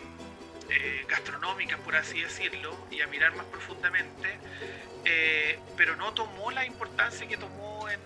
eh, 0.69 1.05
gastronómicas, 1.07 1.79
por 1.81 1.95
así 1.95 2.21
decirlo, 2.21 2.87
y 2.91 3.01
a 3.01 3.07
mirar 3.07 3.35
más 3.35 3.45
profundamente, 3.47 4.39
eh, 5.05 5.59
pero 5.75 5.95
no 5.95 6.13
tomó 6.13 6.51
la 6.51 6.65
importancia 6.65 7.27
que 7.27 7.37
tomó 7.37 7.89
en 7.89 7.99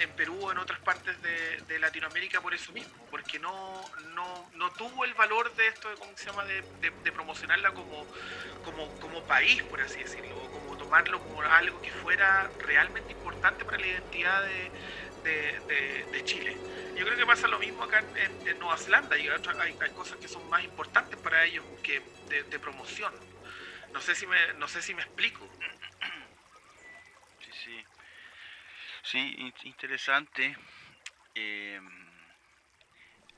en 0.00 0.10
Perú 0.12 0.38
o 0.40 0.52
en 0.52 0.58
otras 0.58 0.78
partes 0.80 1.16
de, 1.22 1.78
Latinoamérica 1.78 2.40
por 2.40 2.52
eso 2.52 2.72
mismo, 2.72 3.06
porque 3.08 3.38
no, 3.38 3.80
no, 4.14 4.70
tuvo 4.72 5.04
el 5.04 5.14
valor 5.14 5.54
de 5.54 5.68
esto, 5.68 5.88
¿cómo 5.98 6.10
se 6.16 6.26
llama?, 6.26 6.44
de, 6.44 7.12
promocionarla 7.12 7.72
como, 7.72 8.06
como, 9.00 9.24
país, 9.26 9.62
por 9.64 9.80
así 9.80 10.00
decirlo, 10.00 10.42
o 10.42 10.50
como 10.50 10.76
tomarlo 10.76 11.20
como 11.20 11.40
algo 11.42 11.80
que 11.80 11.90
fuera 11.90 12.50
realmente 12.58 13.12
importante 13.12 13.64
para 13.64 13.78
la 13.78 13.86
identidad 13.86 14.42
de, 14.42 14.72
Chile. 16.24 16.54
Yo 16.96 17.04
creo 17.04 17.16
que 17.16 17.26
pasa 17.26 17.48
lo 17.48 17.58
mismo 17.58 17.84
acá 17.84 18.04
en, 18.16 18.58
Nueva 18.58 18.76
Zelanda, 18.76 19.16
y 19.16 19.28
hay, 19.28 19.76
hay, 19.80 19.90
cosas 19.90 20.18
que 20.18 20.28
son 20.28 20.48
más 20.50 20.62
importantes 20.62 21.18
para 21.20 21.44
ellos 21.44 21.64
que 21.82 22.02
de, 22.28 22.58
promoción. 22.58 23.12
No 23.92 24.00
sé 24.00 24.14
si 24.14 24.26
me, 24.26 24.36
no 24.54 24.68
sé 24.68 24.82
si 24.82 24.94
me 24.94 25.02
explico. 25.02 25.48
Sí, 29.10 29.52
interesante. 29.62 30.54
Em, 31.34 32.08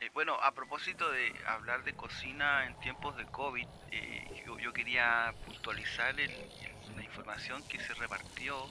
eh, 0.01 0.11
bueno, 0.13 0.35
a 0.43 0.53
propósito 0.53 1.09
de 1.11 1.33
hablar 1.47 1.85
de 1.85 1.93
cocina 1.93 2.67
en 2.67 2.75
tiempos 2.81 3.17
de 3.17 3.25
COVID, 3.27 3.67
eh, 3.93 4.43
yo, 4.59 4.73
quería 4.73 5.33
puntualizar 5.45 6.15
la 6.17 7.05
información 7.05 7.63
que 7.69 7.79
se 7.79 7.95
repartió 7.95 8.67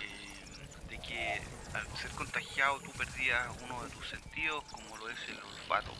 em, 0.00 0.88
de 0.88 0.98
que 0.98 1.40
al 1.74 1.96
ser 1.98 2.10
contagiado 2.12 2.78
tú 2.80 2.90
perdías 2.92 3.48
uno 3.64 3.82
de 3.82 3.90
tus 3.90 4.08
sentidos, 4.08 4.64
como 4.72 4.96
lo 4.96 5.08
es 5.08 5.18
el 5.28 5.36
olfato. 5.36 5.92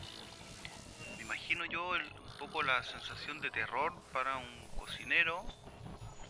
Me 1.17 1.23
imagino 1.23 1.65
yo 1.65 1.89
un 1.89 2.39
poco 2.39 2.63
la 2.63 2.81
sensación 2.83 3.41
de 3.41 3.51
terror 3.51 3.93
para 4.11 4.37
un 4.37 4.67
cocinero 4.77 5.45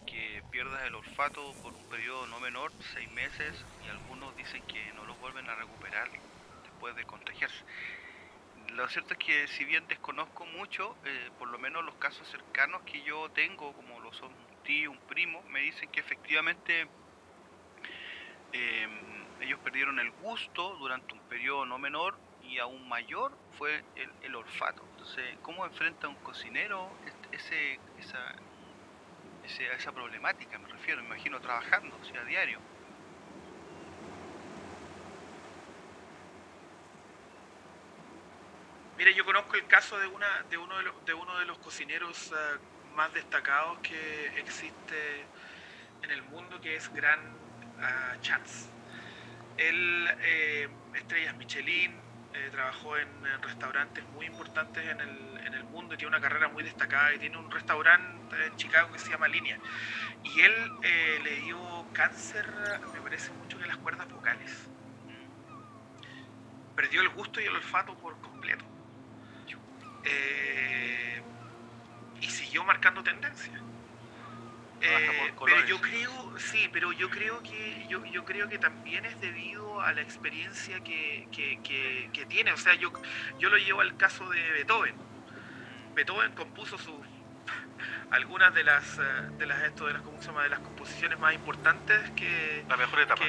que 0.05 0.43
pierdas 0.51 0.83
el 0.85 0.95
olfato 0.95 1.53
por 1.61 1.73
un 1.73 1.83
periodo 1.89 2.27
no 2.27 2.39
menor, 2.39 2.71
seis 2.93 3.09
meses, 3.11 3.55
y 3.85 3.89
algunos 3.89 4.35
dicen 4.37 4.63
que 4.67 4.91
no 4.93 5.05
lo 5.05 5.15
vuelven 5.15 5.49
a 5.49 5.55
recuperar 5.55 6.09
después 6.63 6.95
de 6.95 7.03
contagiarse. 7.05 7.63
Lo 8.73 8.87
cierto 8.89 9.13
es 9.13 9.19
que 9.19 9.47
si 9.47 9.63
bien 9.63 9.87
desconozco 9.87 10.45
mucho, 10.45 10.95
eh, 11.05 11.29
por 11.37 11.47
lo 11.49 11.57
menos 11.59 11.83
los 11.85 11.95
casos 11.95 12.27
cercanos 12.29 12.81
que 12.83 13.01
yo 13.03 13.29
tengo, 13.29 13.73
como 13.73 13.99
lo 13.99 14.13
son 14.13 14.31
un 14.31 14.63
tío, 14.63 14.91
un 14.91 14.99
primo, 14.99 15.41
me 15.49 15.61
dicen 15.61 15.89
que 15.91 15.99
efectivamente 15.99 16.87
em, 18.53 19.14
ellos 19.41 19.59
perdieron 19.59 19.99
el 19.99 20.11
gusto 20.11 20.75
durante 20.79 21.13
un 21.13 21.19
periodo 21.21 21.65
no 21.65 21.77
menor 21.77 22.17
y 22.43 22.59
aún 22.59 22.87
mayor 22.87 23.37
fue 23.57 23.83
el, 24.21 24.35
olfato. 24.35 24.83
Entonces, 24.91 25.37
¿cómo 25.41 25.65
enfrenta 25.65 26.07
un 26.07 26.15
cocinero 26.15 26.89
ese, 27.31 27.79
esa, 27.99 28.35
a 29.71 29.75
esa 29.75 29.91
problemática, 29.91 30.57
me 30.57 30.67
refiero, 30.67 31.01
me 31.01 31.07
imagino 31.07 31.39
trabajando, 31.39 31.95
o 32.01 32.05
sea, 32.05 32.21
a 32.21 32.25
diario. 32.25 32.59
Mira, 38.97 39.11
yo 39.11 39.25
conozco 39.25 39.55
el 39.55 39.67
caso 39.67 39.99
de, 39.99 40.07
una, 40.07 40.43
de, 40.49 40.57
uno, 40.57 40.77
de, 40.77 40.83
los, 40.83 41.05
de 41.05 41.13
uno 41.13 41.37
de 41.37 41.45
los 41.45 41.57
cocineros 41.57 42.31
eh, 42.31 42.57
más 42.95 43.13
destacados 43.13 43.79
que 43.79 44.27
existe 44.39 45.25
en 46.01 46.11
el 46.11 46.23
mundo, 46.23 46.61
que 46.61 46.75
es 46.75 46.91
Gran 46.93 47.19
uh, 47.19 48.21
Chance. 48.21 48.74
Él, 49.57 50.07
eh, 50.21 50.67
estrellas 50.95 51.35
Michelin, 51.37 51.91
eh, 52.33 52.49
trabajó 52.51 52.97
en, 52.97 53.07
restaurantes 53.41 54.03
muy 54.09 54.25
importantes 54.25 54.85
en 54.85 54.99
el, 54.99 55.37
en 55.45 55.53
el, 55.53 55.63
mundo 55.65 55.93
y 55.93 55.97
tiene 55.97 56.09
una 56.09 56.21
carrera 56.21 56.49
muy 56.49 56.63
destacada 56.63 57.13
y 57.13 57.19
tiene 57.19 57.37
un 57.37 57.49
restaurante 57.49 58.45
en 58.45 58.55
Chicago 58.57 58.91
que 58.91 58.99
se 58.99 59.09
llama 59.09 59.27
Línea. 59.27 59.57
Y 60.23 60.41
él 60.41 60.53
eh, 60.83 61.19
le 61.23 61.35
dio 61.41 61.87
cáncer, 61.93 62.45
me 62.93 62.99
parece 63.01 63.31
mucho 63.31 63.57
que 63.57 63.65
las 63.65 63.77
cuerdas 63.77 64.09
vocales. 64.09 64.67
Perdió 66.75 67.01
el 67.01 67.09
gusto 67.09 67.39
y 67.39 67.45
el 67.45 67.55
olfato 67.55 67.95
por 67.97 68.19
completo. 68.19 68.65
Eh, 70.03 71.21
y 72.19 72.29
siguió 72.29 72.63
marcando 72.63 73.01
tendencia. 73.03 73.53
Pero 75.43 75.65
yo 75.65 75.81
creo, 75.81 76.39
sí, 76.39 76.69
pero 76.71 76.91
yo 76.91 77.09
creo 77.09 77.41
que 77.41 77.85
yo, 77.87 78.03
yo 78.05 78.23
creo 78.25 78.47
que 78.47 78.57
también 78.57 79.05
es 79.05 79.19
debido 79.19 79.81
a 79.81 79.93
la 79.93 80.01
experiencia 80.01 80.79
que, 80.83 81.27
tiene. 82.27 82.51
O 82.53 82.57
sea, 82.57 82.73
yo, 82.75 82.91
yo 83.39 83.49
lo 83.49 83.57
llevo 83.57 83.81
al 83.81 83.95
caso 83.97 84.27
de 84.29 84.51
Beethoven. 84.51 84.95
Beethoven 85.95 86.31
compuso 86.33 86.77
su, 86.77 86.91
algunas 88.11 88.53
de 88.53 88.63
las 88.63 88.97
eh, 88.97 89.01
de 89.37 89.45
las 89.45 89.63
esto 89.63 89.85
de 89.85 89.93
las 89.93 90.01
¿cómo 90.01 90.19
se 90.19 90.27
llama? 90.27 90.43
de 90.43 90.49
las 90.49 90.59
composiciones 90.59 91.19
más 91.19 91.33
importantes 91.33 92.09
que 92.11 92.65
la 92.67 92.77
mejor 92.77 92.99
etapa 92.99 93.23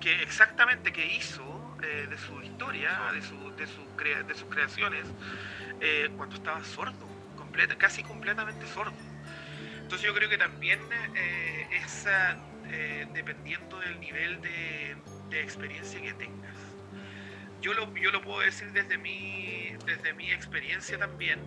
que, 0.00 0.22
exactamente 0.22 0.92
que 0.92 1.06
hizo 1.14 1.76
eh, 1.82 2.06
de 2.08 2.18
su 2.18 2.40
historia, 2.42 3.10
de, 3.12 3.20
su, 3.22 3.36
de, 3.56 3.66
su 3.66 3.86
de 4.26 4.34
sus 4.34 4.48
creaciones, 4.48 5.06
eh, 5.80 6.10
cuando 6.16 6.36
estaba 6.36 6.64
sordo, 6.64 7.06
completa, 7.36 7.76
casi 7.76 8.02
completamente 8.02 8.66
sordo. 8.66 9.09
Entonces 9.90 10.06
yo 10.06 10.14
creo 10.14 10.28
que 10.28 10.38
también 10.38 10.78
eh, 11.16 11.66
es 11.72 12.06
dependiendo 13.12 13.80
del 13.80 13.98
nivel 13.98 14.40
de, 14.40 14.94
de, 15.30 15.42
experiencia 15.42 16.00
que 16.00 16.12
tengas. 16.12 16.54
Yo 17.60 17.74
lo, 17.74 17.92
yo 17.96 18.12
lo 18.12 18.22
puedo 18.22 18.38
decir 18.38 18.70
desde 18.70 18.98
mi, 18.98 19.74
desde 19.86 20.12
mi 20.12 20.30
experiencia 20.30 20.96
también. 20.96 21.40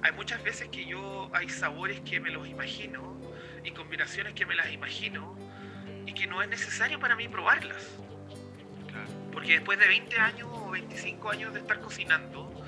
Hay 0.00 0.12
muchas 0.12 0.42
veces 0.42 0.68
que 0.68 0.86
yo 0.86 1.30
hay 1.34 1.50
sabores 1.50 2.00
que 2.00 2.18
me 2.18 2.30
los 2.30 2.48
imagino 2.48 3.20
y 3.62 3.72
combinaciones 3.72 4.32
que 4.32 4.46
me 4.46 4.54
las 4.54 4.72
imagino 4.72 5.36
y 6.06 6.14
que 6.14 6.26
no 6.26 6.40
es 6.40 6.48
necesario 6.48 6.98
para 6.98 7.14
mí 7.14 7.28
probarlas. 7.28 7.98
Porque 9.30 9.52
después 9.52 9.78
de 9.78 9.86
20 9.86 10.18
años 10.18 10.48
o 10.50 10.70
25 10.70 11.30
años 11.30 11.52
de 11.52 11.60
estar 11.60 11.78
cocinando, 11.82 12.64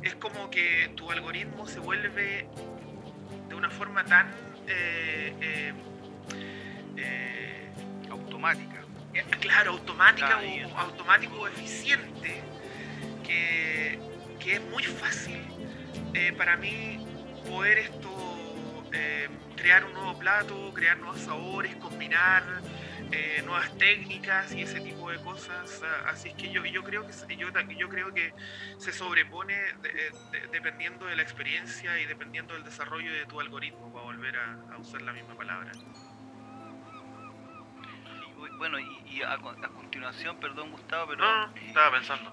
es 0.00 0.14
como 0.14 0.48
que 0.48 0.92
tu 0.94 1.10
algoritmo 1.10 1.66
se 1.66 1.80
vuelve 1.80 2.46
de 3.48 3.54
una 3.56 3.68
forma 3.68 4.04
tan 4.04 4.49
eh, 4.70 5.34
eh, 5.40 5.72
eh, 6.96 7.70
automática. 8.10 8.84
claro, 9.40 9.72
automática 9.72 10.38
o 10.38 10.78
automático 10.78 11.36
o 11.40 11.48
eficiente, 11.48 12.40
que, 13.24 13.98
que, 14.38 14.54
es 14.54 14.62
muy 14.70 14.84
fácil 14.84 15.40
para 16.36 16.56
mí 16.56 17.04
poder 17.48 17.78
esto 17.78 18.10
crear 19.56 19.84
un 19.84 19.92
nuevo 19.92 20.18
plato, 20.18 20.72
crear 20.74 20.98
nuevos 20.98 21.20
sabores, 21.20 21.74
combinar 21.76 22.42
eh, 23.12 23.42
nuevas 23.44 23.76
técnicas 23.76 24.52
y 24.52 24.62
ese 24.62 24.80
tipo 24.80 25.10
de 25.10 25.18
cosas. 25.18 25.82
Así 26.06 26.28
es 26.28 26.34
que 26.34 26.50
yo, 26.50 26.64
yo, 26.64 26.84
creo, 26.84 27.06
que, 27.06 27.36
yo, 27.36 27.48
yo 27.76 27.88
creo 27.88 28.14
que 28.14 28.32
se 28.78 28.92
sobrepone 28.92 29.56
dependiendo 30.52 31.06
de 31.06 31.16
la 31.16 31.22
experiencia 31.22 31.98
y 32.00 32.06
dependiendo 32.06 32.54
del 32.54 32.64
desarrollo 32.64 33.12
de 33.12 33.26
tu 33.26 33.40
algoritmo, 33.40 33.92
para 33.92 34.04
volver 34.04 34.36
a, 34.36 34.78
usar 34.78 35.02
la 35.02 35.12
misma 35.12 35.34
palabra. 35.34 35.72
bueno, 38.58 38.78
y, 38.78 39.22
a, 39.22 39.38
continuación, 39.38 40.38
perdón 40.38 40.70
Gustavo, 40.70 41.08
pero... 41.08 41.24
No, 41.24 41.56
estaba 41.56 41.92
pensando. 41.92 42.32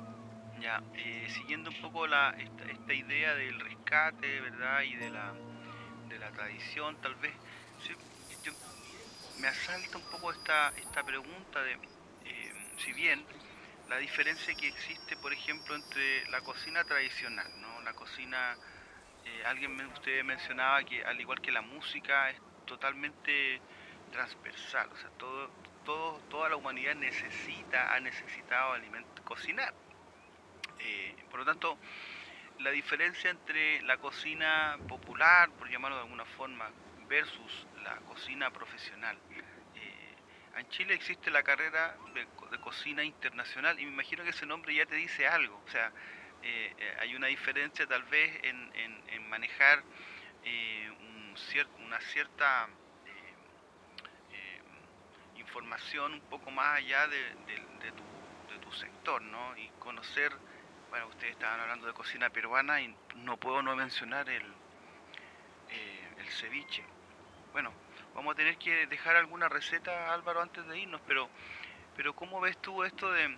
Ya, 0.60 0.82
eh, 0.96 1.28
siguiendo 1.30 1.70
un 1.70 1.82
poco 1.82 2.08
la, 2.08 2.32
esta, 2.32 2.94
idea 2.94 3.36
del 3.36 3.60
rescate, 3.60 4.42
¿verdad? 4.42 4.82
Y 4.82 4.96
de 4.96 5.10
la, 5.10 5.34
de 6.10 6.20
la 6.20 6.32
tradición, 6.32 7.00
tal 7.02 7.16
vez 7.16 7.34
me 9.40 9.48
asalta 9.48 9.98
un 9.98 10.10
poco 10.10 10.32
esta, 10.32 10.74
esta 10.78 11.04
pregunta 11.04 11.62
de 11.64 11.74
eh, 12.26 12.54
si 12.78 12.92
bien 12.94 13.26
la 13.90 13.98
diferencia 13.98 14.54
que 14.56 14.68
existe, 14.68 15.16
por 15.18 15.32
ejemplo, 15.32 15.76
entre 15.76 16.28
la 16.30 16.42
cocina 16.42 16.84
tradicional, 16.84 17.48
¿no? 17.62 17.82
La 17.82 17.94
cocina, 17.94 18.58
eh, 19.26 19.44
alguien 19.46 19.80
usted 19.88 20.24
mencionaba 20.24 20.84
que 20.84 21.04
al 21.04 21.20
igual 21.22 21.40
que 21.40 21.52
la 21.52 21.62
música 21.62 22.30
es 22.30 22.38
totalmente 22.66 23.62
transversal, 24.12 24.90
o 24.92 24.98
sea, 24.98 25.10
todo, 25.18 25.50
todo, 25.86 26.20
toda 26.30 26.50
la 26.50 26.58
humanidad 26.58 26.96
necesita, 26.96 27.94
ha 27.94 28.00
necesitado 28.00 28.76
cocinar. 29.24 29.74
Eh, 30.80 31.16
por 31.30 31.40
lo 31.40 31.46
tanto, 31.46 31.78
la 32.60 32.72
diferencia 32.72 33.30
entre 33.30 33.82
la 33.84 33.98
cocina 33.98 34.78
popular, 34.88 35.50
por 35.58 35.70
llamarlo 35.70 35.98
de 35.98 36.04
alguna 36.04 36.26
forma, 36.26 36.70
versus 37.08 37.68
la 37.88 37.96
cocina 38.02 38.52
profesional. 38.52 39.18
Eh, 39.76 40.60
en 40.60 40.70
Chile 40.70 40.94
existe 40.94 41.32
la 41.32 41.44
carrera 41.44 41.96
de, 42.14 42.28
cocina 42.60 43.04
internacional 43.04 43.80
y 43.80 43.86
me 43.86 43.92
imagino 43.92 44.24
que 44.24 44.32
ese 44.32 44.46
nombre 44.46 44.74
ya 44.76 44.86
te 44.86 44.96
dice 44.96 45.28
algo. 45.28 45.62
O 45.66 45.70
sea, 45.70 45.92
eh, 46.44 46.74
eh, 46.78 46.98
hay 47.00 47.16
una 47.16 47.28
diferencia 47.28 47.88
tal 47.88 48.04
vez 48.04 48.40
en, 48.44 48.58
manejar 49.30 49.84
una 51.86 52.00
cierta 52.00 52.70
información 55.36 56.14
un 56.14 56.22
poco 56.22 56.52
más 56.52 56.78
allá 56.78 57.08
de, 57.08 57.36
tu, 58.62 58.72
sector, 58.74 59.22
¿no? 59.22 59.58
Y 59.58 59.70
conocer, 59.80 60.32
bueno, 60.90 61.08
ustedes 61.08 61.34
estaban 61.34 61.60
hablando 61.62 61.88
de 61.88 61.94
cocina 61.94 62.30
peruana 62.30 62.82
y 62.82 62.94
no 63.16 63.38
puedo 63.38 63.62
no 63.62 63.76
mencionar 63.76 64.30
el 64.30 64.44
ceviche 66.30 66.84
bueno, 67.58 67.74
vamos 68.14 68.34
a 68.34 68.36
tener 68.36 68.56
que 68.60 68.86
dejar 68.86 69.16
alguna 69.16 69.50
receta, 69.50 70.14
Álvaro, 70.14 70.44
antes 70.44 70.64
de 70.68 70.78
irnos, 70.78 71.02
pero, 71.08 71.28
pero 71.96 72.14
¿cómo 72.14 72.40
ves 72.40 72.56
tú 72.62 72.84
esto 72.84 73.12
de 73.12 73.36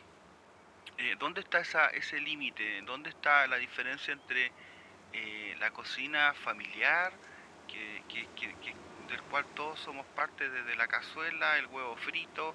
eh, 0.98 1.16
dónde 1.18 1.40
está 1.40 1.62
ese 1.94 2.20
límite? 2.20 2.82
¿Dónde 2.82 3.12
está 3.12 3.48
la 3.48 3.56
diferencia 3.56 4.12
entre 4.12 4.52
eh, 5.14 5.56
la 5.62 5.72
cocina 5.72 6.34
familiar, 6.34 7.14
que, 7.66 8.04
del 9.08 9.22
cual 9.32 9.46
todos 9.56 9.80
somos 9.80 10.06
parte 10.08 10.50
desde 10.50 10.76
la 10.76 10.90
cazuela, 10.90 11.58
el 11.58 11.68
huevo 11.68 11.96
frito, 11.96 12.54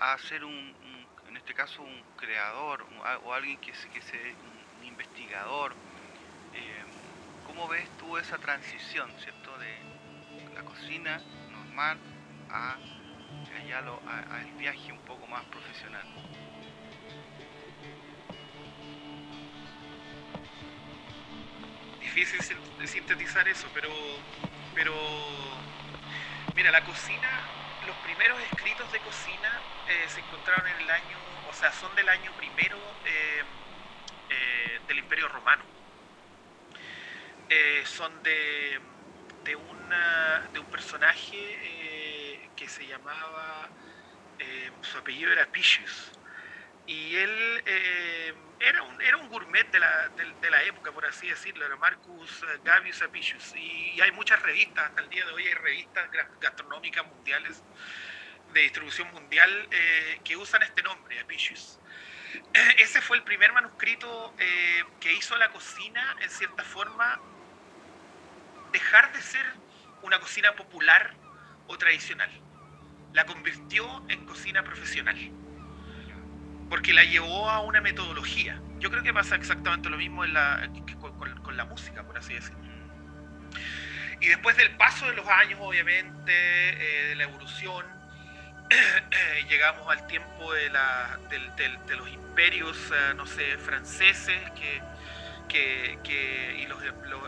a 0.00 0.16
ser 0.16 0.42
un, 0.42 0.74
en 1.28 1.36
este 1.36 1.52
caso 1.52 1.82
un 1.82 2.02
creador 2.16 2.86
o 3.24 3.34
alguien 3.34 3.58
que, 3.58 3.72
que 3.72 4.00
sea 4.00 4.20
un, 4.80 4.86
investigador? 4.86 5.74
Eh, 6.54 6.82
¿Cómo 7.46 7.68
ves 7.68 7.86
tú 7.98 8.16
esa 8.16 8.38
transición, 8.38 9.12
cierto, 9.18 9.58
cocina 10.62 11.20
normal 11.50 11.98
a, 12.50 12.76
a, 14.08 14.40
el 14.42 14.52
viaje 14.58 14.92
un 14.92 14.98
poco 15.00 15.26
más 15.26 15.44
profesional. 15.46 16.06
Difícil 22.00 22.40
sintetizar 22.86 23.46
eso, 23.48 23.68
pero, 23.74 23.90
pero 24.74 24.94
mira, 26.54 26.70
la 26.70 26.82
cocina, 26.84 27.28
los 27.86 27.96
primeros 27.98 28.40
escritos 28.50 28.90
de 28.92 28.98
cocina 29.00 29.60
eh, 29.88 30.04
se 30.08 30.20
encontraron 30.20 30.66
en 30.66 30.80
el 30.80 30.90
año, 30.90 31.16
o 31.48 31.52
sea, 31.52 31.72
son 31.72 31.94
del 31.94 32.08
año 32.08 32.32
primero 32.36 32.76
eh, 33.04 33.42
eh, 34.30 34.80
del 34.88 34.98
Imperio 34.98 35.28
Romano. 35.28 35.62
son 37.84 38.22
de 38.22 38.80
de, 39.48 40.52
de 40.52 40.58
un 40.58 40.66
personaje 40.66 41.36
eh, 41.36 42.50
que 42.56 42.68
se 42.68 42.86
llamaba, 42.86 43.68
eh, 44.38 44.70
su 44.82 44.98
apellido 44.98 45.32
era 45.32 45.46
Picius. 45.46 46.12
Y 46.86 47.16
él 47.16 47.62
eh, 47.66 48.34
era, 48.60 48.82
un, 48.82 49.00
era 49.02 49.16
un 49.16 49.28
gourmet 49.28 49.70
de 49.70 49.78
la, 49.78 50.08
de, 50.08 50.50
la, 50.50 50.62
época, 50.62 50.90
por 50.92 51.04
así 51.04 51.28
decirlo, 51.28 51.64
era 51.64 51.76
Marcus 51.76 52.44
Gavius 52.64 53.02
Apicius. 53.02 53.54
Y, 53.56 54.00
hay 54.00 54.12
muchas 54.12 54.40
revistas, 54.42 54.86
hasta 54.86 55.02
el 55.02 55.08
día 55.10 55.24
de 55.26 55.32
hoy 55.32 55.46
hay 55.46 55.54
revistas 55.54 56.08
gastronómicas 56.40 57.06
mundiales, 57.06 57.62
de 58.52 58.62
distribución 58.62 59.12
mundial, 59.12 59.68
que 60.24 60.34
usan 60.34 60.62
este 60.62 60.82
nombre, 60.82 61.20
Apicius. 61.20 61.78
Ese 62.78 63.02
fue 63.02 63.18
el 63.18 63.22
primer 63.22 63.52
manuscrito 63.52 64.34
que 64.98 65.12
hizo 65.12 65.36
la 65.36 65.50
cocina, 65.50 66.16
en 66.20 66.30
cierta 66.30 66.64
forma, 66.64 67.20
dejar 68.72 69.12
de 69.12 69.20
ser 69.22 69.44
una 70.02 70.18
cocina 70.20 70.52
popular 70.54 71.14
o 71.66 71.76
tradicional. 71.78 72.30
La 73.12 73.24
convirtió 73.24 74.04
en 74.08 74.24
cocina 74.26 74.62
profesional. 74.62 75.16
Porque 76.68 76.92
la 76.92 77.04
llevó 77.04 77.48
a 77.48 77.60
una 77.60 77.80
metodología. 77.80 78.60
Yo 78.78 78.90
creo 78.90 79.02
que 79.02 79.12
pasa 79.12 79.36
exactamente 79.36 79.88
lo 79.88 79.96
mismo 79.96 80.24
la, 80.26 80.68
con, 81.42 81.56
la 81.56 81.64
música, 81.64 82.02
por 82.02 82.18
así 82.18 82.34
decirlo. 82.34 82.58
Y 84.20 84.26
después 84.26 84.56
del 84.56 84.76
paso 84.76 85.06
de 85.06 85.14
los 85.14 85.26
años, 85.28 85.58
obviamente, 85.62 86.32
eh, 86.32 87.08
de 87.08 87.14
la 87.16 87.24
evolución, 87.24 87.86
llegamos 89.48 89.88
al 89.88 90.06
tiempo 90.06 90.52
de, 90.52 90.70
los 91.96 92.08
imperios, 92.08 92.76
eh, 92.92 93.14
no 93.16 93.26
sé, 93.26 93.56
franceses 93.58 94.38
que, 94.52 95.98
y 96.58 96.66
los, 96.66 96.82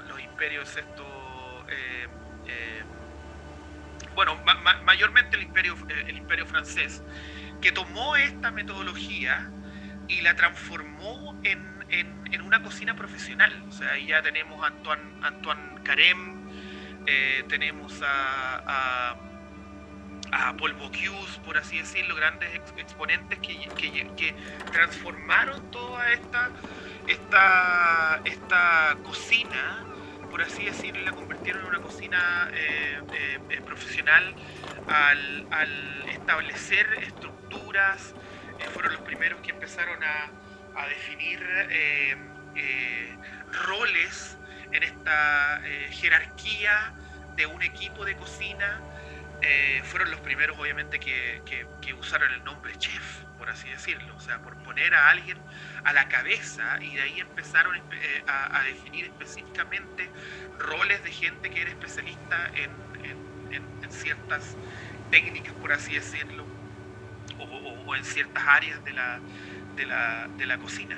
los 0.07 0.21
imperios 0.21 0.77
estos 0.77 1.20
bueno, 4.21 4.39
mayormente 4.85 5.39
el 5.39 5.45
imperio, 5.45 5.75
eh, 5.89 6.05
el 6.09 6.19
imperio 6.19 6.45
francés, 6.45 7.03
que 7.63 7.73
tomó 7.73 8.17
esta 8.17 8.51
metodología 8.51 9.51
y 10.09 10.21
la 10.21 10.37
transformó 10.37 11.41
en, 11.43 11.71
una 12.45 12.63
cocina 12.63 12.95
profesional. 12.95 13.65
O 13.69 13.73
sea, 13.73 13.93
ahí 13.93 14.09
ya 14.09 14.21
tenemos 14.21 14.63
a 14.63 14.67
Antoine, 14.67 15.03
Antoine 15.23 15.83
Carême, 15.85 16.37
tenemos 17.49 18.03
a, 18.03 19.17
a, 20.33 20.57
Paul 20.59 20.75
Bocuse, 20.75 21.41
por 21.45 21.57
así 21.57 21.79
decirlo, 21.79 22.15
grandes 22.15 22.55
exponentes 22.77 23.39
que, 23.39 24.35
transformaron 24.71 25.71
toda 25.71 26.13
esta 26.13 26.51
cocina 29.03 29.90
por 30.31 30.43
así 30.43 30.65
decirlo, 30.65 31.03
la 31.03 31.13
convirtieron 31.13 31.63
en 31.63 31.69
una 31.69 31.81
cocina 31.81 32.49
eh, 32.53 33.01
eh, 33.13 33.39
eh, 33.51 33.61
profesional 33.63 34.35
al, 34.87 36.09
establecer 36.09 36.87
estructuras, 37.03 38.15
fueron 38.73 38.93
los 38.93 39.03
primeros 39.03 39.41
que 39.41 39.51
empezaron 39.51 39.99
a, 40.03 40.31
definir 40.89 41.41
roles 43.67 44.39
en 44.73 44.83
esta 44.83 45.61
jerarquía 45.91 46.93
de 47.37 47.45
un 47.47 47.63
equipo 47.63 48.05
de 48.07 48.17
cocina. 48.17 48.81
Fueron 49.85 50.11
los 50.11 50.21
primeros, 50.21 50.59
obviamente, 50.59 51.01
que, 51.01 51.41
usaron 51.99 52.33
el 52.33 52.45
nombre 52.45 52.73
chef, 52.79 53.25
por 53.39 53.51
así 53.51 53.69
decirlo, 53.69 54.17
o 54.17 54.21
sea, 54.21 54.39
por 54.41 54.57
poner 54.63 54.95
a 54.95 55.11
alguien 55.11 55.37
a 55.85 55.93
la 55.93 56.09
cabeza 56.09 56.79
y 56.81 56.95
de 56.95 57.03
ahí 57.03 57.21
empezaron 57.21 57.77
a, 58.27 58.59
a 58.59 58.65
definir 58.65 59.05
específicamente 59.07 60.09
roles 60.59 61.03
de 61.05 61.13
gente 61.13 61.51
que 61.51 61.63
era 61.63 61.71
especialista 61.71 62.51
en, 62.55 62.91
ciertas 63.91 64.57
técnicas, 65.11 65.53
por 65.55 65.73
así 65.73 65.95
decirlo, 65.95 66.47
o, 67.39 67.97
en 67.97 68.05
ciertas 68.05 68.45
áreas 68.47 68.83
de 68.85 68.93
la, 68.93 69.21
de 69.75 69.85
la, 69.85 70.29
de 70.37 70.47
la 70.47 70.59
cocina. 70.59 70.97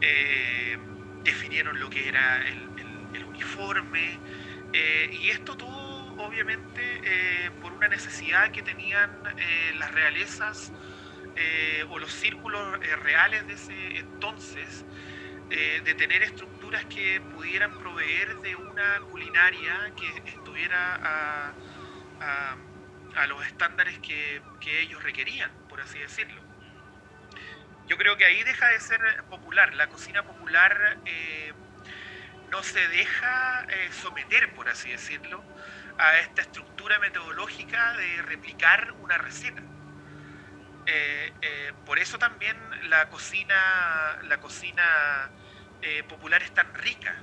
Eh, 0.00 0.78
definieron 1.24 1.78
lo 1.80 1.90
que 1.90 2.08
era 2.08 2.46
el, 2.46 2.70
uniforme 3.24 4.18
eh, 4.72 5.18
y 5.20 5.30
esto 5.30 5.56
todo 5.56 5.69
obviamente 6.20 6.80
eh, 7.04 7.50
por 7.60 7.72
una 7.72 7.88
necesidad 7.88 8.50
que 8.52 8.62
tenían 8.62 9.10
las 9.74 9.92
realezas 9.92 10.72
o 11.88 11.98
los 11.98 12.12
círculos 12.12 12.78
reales 13.02 13.46
de 13.46 13.54
ese 13.54 13.98
entonces 13.98 14.84
de 15.48 15.94
tener 15.94 16.22
estructuras 16.22 16.84
que 16.86 17.20
pudieran 17.32 17.76
proveer 17.78 18.36
de 18.40 18.54
una 18.54 19.00
culinaria 19.10 19.92
que 19.96 20.30
estuviera 20.30 21.00
a, 22.20 23.26
los 23.26 23.44
estándares 23.46 23.98
que, 24.00 24.42
ellos 24.82 25.02
requerían, 25.02 25.50
por 25.68 25.80
así 25.80 25.98
decirlo. 25.98 26.42
Yo 27.88 27.96
creo 27.96 28.16
que 28.16 28.24
ahí 28.24 28.42
deja 28.44 28.68
de 28.68 28.80
ser 28.80 29.00
popular. 29.28 29.74
La 29.74 29.88
cocina 29.88 30.22
popular 30.22 31.00
eh, 31.04 31.52
no 32.50 32.62
se 32.62 32.86
deja 32.88 33.66
eh, 33.68 33.90
someter, 33.92 34.54
por 34.54 34.68
así 34.68 34.90
decirlo, 34.90 35.42
a 36.00 36.18
esta 36.18 36.42
estructura 36.42 36.98
metodológica 36.98 37.96
de 37.96 38.22
replicar 38.22 38.92
una 39.00 39.18
receta. 39.18 39.62
Eh, 40.86 41.72
por 41.86 41.98
eso 41.98 42.18
también 42.18 42.56
la 42.88 43.08
cocina, 43.08 44.18
la 44.24 44.40
cocina 44.40 45.30
popular 46.08 46.42
es 46.42 46.52
tan 46.52 46.74
rica. 46.74 47.14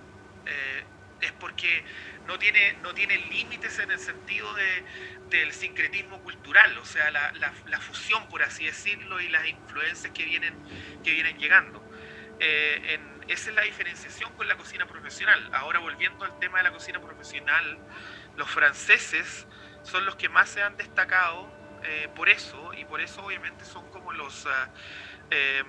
es 1.21 1.31
porque 1.33 1.83
no 2.27 2.37
tiene, 2.37 2.73
no 2.83 2.93
tiene 2.93 3.17
límites 3.17 3.79
en 3.79 3.91
el 3.91 3.99
sentido 3.99 4.53
de, 4.53 4.83
del 5.29 5.53
sincretismo 5.53 6.21
cultural, 6.21 6.77
o 6.77 6.85
sea, 6.85 7.11
la, 7.11 7.31
la, 7.33 7.79
fusión, 7.79 8.27
por 8.29 8.43
así 8.43 8.65
decirlo, 8.65 9.19
y 9.19 9.29
las 9.29 9.45
influencias 9.47 10.11
que 10.13 10.25
vienen, 10.25 10.53
que 11.03 11.11
vienen 11.11 11.37
llegando. 11.37 11.83
Eh, 12.39 12.93
en, 12.93 13.29
esa 13.29 13.49
es 13.49 13.55
la 13.55 13.63
diferenciación 13.63 14.31
con 14.33 14.47
la 14.47 14.55
cocina 14.55 14.85
profesional. 14.85 15.49
Ahora 15.53 15.79
volviendo 15.79 16.23
al 16.23 16.37
tema 16.39 16.59
de 16.59 16.65
la 16.65 16.71
cocina 16.71 17.01
profesional, 17.01 17.77
los 18.37 18.49
franceses 18.49 19.47
son 19.83 20.05
los 20.05 20.15
que 20.15 20.29
más 20.29 20.49
se 20.49 20.61
han 20.61 20.77
destacado 20.77 21.51
eh, 21.83 22.07
por 22.15 22.29
eso, 22.29 22.73
y 22.73 22.85
por 22.85 23.01
eso 23.01 23.23
obviamente 23.25 23.65
son 23.65 23.89
como 23.91 24.11
los, 24.13 24.45
ah, 24.47 24.69
eh, 25.31 25.63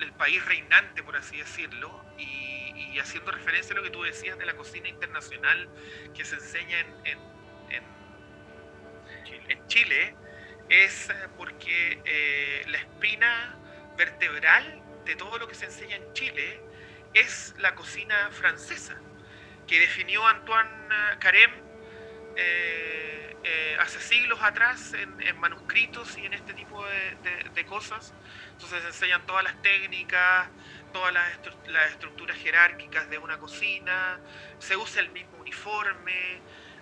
el 0.00 0.12
país 0.12 0.44
reinante, 0.44 1.02
por 1.02 1.16
así 1.16 1.38
decirlo, 1.38 2.04
y, 2.18 2.98
haciendo 2.98 3.30
referencia 3.30 3.72
a 3.72 3.76
lo 3.76 3.82
que 3.82 3.90
tú 3.90 4.02
decías 4.02 4.36
de 4.36 4.44
la 4.44 4.54
cocina 4.54 4.88
internacional 4.88 5.70
que 6.14 6.24
se 6.24 6.34
enseña 6.34 6.80
en, 6.80 7.18
en, 9.48 9.66
Chile. 9.68 10.14
es 10.68 11.08
eh, 11.08 11.14
porque 11.36 12.02
eh, 12.04 12.64
la 12.68 12.78
espina 12.78 13.56
vertebral 13.96 14.82
de 15.04 15.16
todo 15.16 15.38
lo 15.38 15.48
que 15.48 15.54
se 15.54 15.66
enseña 15.66 15.96
en 15.96 16.12
Chile 16.12 16.60
es 17.14 17.54
la 17.58 17.74
cocina 17.74 18.28
francesa, 18.32 19.00
que 19.70 19.78
definió 19.78 20.26
Antoine 20.26 20.68
Carême 21.20 21.54
eh, 22.34 23.76
hace 23.78 24.00
siglos 24.00 24.42
atrás 24.42 24.92
en, 24.94 25.38
manuscritos 25.38 26.18
y 26.18 26.26
en 26.26 26.34
este 26.34 26.54
tipo 26.54 26.84
de, 26.84 27.64
cosas. 27.66 28.12
Entonces 28.50 28.80
se 28.82 28.88
enseñan 28.88 29.24
todas 29.26 29.44
las 29.44 29.62
técnicas, 29.62 30.48
todas 30.92 31.14
las, 31.14 31.92
estructuras 31.92 32.36
jerárquicas 32.36 33.08
de 33.10 33.18
una 33.18 33.38
cocina, 33.38 34.18
se 34.58 34.76
usa 34.76 35.02
el 35.02 35.10
mismo 35.10 35.38
uniforme, 35.38 36.40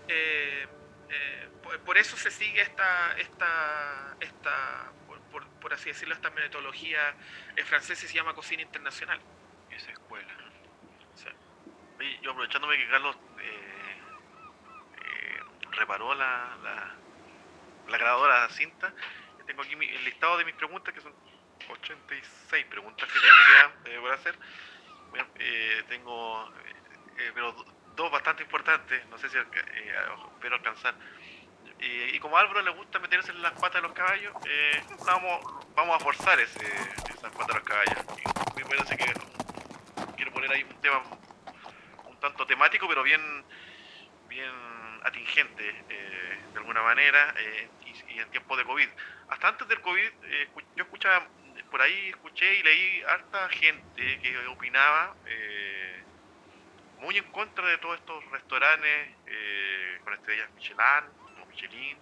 eh, 0.08 0.66
eh, 1.10 1.48
por, 1.84 1.98
eso 1.98 2.16
se 2.16 2.30
sigue 2.30 2.62
esta, 2.62 3.14
esta, 3.18 4.16
esta 4.20 4.92
por, 5.60 5.74
así 5.74 5.90
decirlo, 5.90 6.14
esta 6.14 6.30
metodología 6.30 7.14
francesa 7.66 8.06
se 8.06 8.14
llama 8.14 8.32
cocina 8.32 8.62
internacional. 8.62 9.20
Esa 9.70 9.90
escuela. 9.92 10.47
Yo 12.22 12.30
aprovechándome 12.30 12.76
que 12.76 12.88
Carlos 12.88 13.16
reparó 15.78 16.14
la, 16.14 16.56
la, 17.88 17.98
grabadora 17.98 18.48
cinta. 18.50 18.92
Tengo 19.46 19.62
aquí 19.62 19.72
el 19.72 20.04
listado 20.04 20.36
de 20.36 20.44
mis 20.44 20.54
preguntas, 20.54 20.92
que 20.92 21.00
son 21.00 21.14
86 21.68 22.66
preguntas 22.66 23.08
que 23.10 23.18
me 23.18 23.24
quedan 23.24 23.72
eh, 23.86 24.00
por 24.00 24.12
hacer. 24.12 24.38
Eh, 25.38 25.84
tengo 25.88 26.52
eh, 27.16 27.32
pero 27.34 27.52
dos 27.96 28.10
bastante 28.12 28.42
importantes, 28.42 29.06
no 29.06 29.18
sé 29.18 29.28
si 29.28 29.38
espero 29.38 30.54
alcanzar. 30.54 30.94
y 31.80 32.18
como 32.20 32.36
a 32.36 32.40
Álvaro 32.40 32.62
le 32.62 32.70
gusta 32.70 32.98
meterse 32.98 33.32
en 33.32 33.42
las 33.42 33.52
patas 33.52 33.82
de 33.82 33.88
los 33.88 33.92
caballos, 33.92 34.32
vamos, 35.04 35.40
vamos 35.74 35.96
a 35.96 36.04
forzar 36.04 36.38
ese, 36.38 36.64
esas 36.64 37.32
patas 37.32 37.48
de 37.48 37.54
los 37.54 37.62
caballos. 37.64 37.98
Quiero 40.16 40.32
poner 40.32 40.52
ahí 40.52 40.62
un 40.62 40.80
tema 40.80 41.02
tanto 42.20 42.46
temático, 42.46 42.86
pero 42.88 43.02
bien, 43.02 43.20
bien 44.28 44.52
atingente 45.04 45.68
eh, 45.88 46.38
de 46.52 46.58
alguna 46.58 46.82
manera 46.82 47.34
eh, 47.38 47.68
y, 47.84 48.18
en 48.18 48.30
tiempos 48.30 48.58
de 48.58 48.64
COVID. 48.64 48.88
Hasta 49.28 49.48
antes 49.48 49.68
del 49.68 49.80
COVID 49.80 50.10
eh, 50.24 50.48
yo 50.76 50.84
escuchaba, 50.84 51.26
por 51.70 51.82
ahí 51.82 52.10
escuché 52.10 52.54
y 52.54 52.62
leí 52.62 53.02
harta 53.02 53.48
gente 53.50 54.20
que 54.20 54.46
opinaba 54.48 55.14
muy 57.00 57.16
en 57.16 57.24
contra 57.30 57.66
de 57.68 57.78
todos 57.78 57.96
estos 57.98 58.24
restaurantes 58.30 59.14
con 60.02 60.14
estrellas 60.14 60.50
Michelin 60.54 61.04
o 61.42 61.46
Michelin 61.46 61.98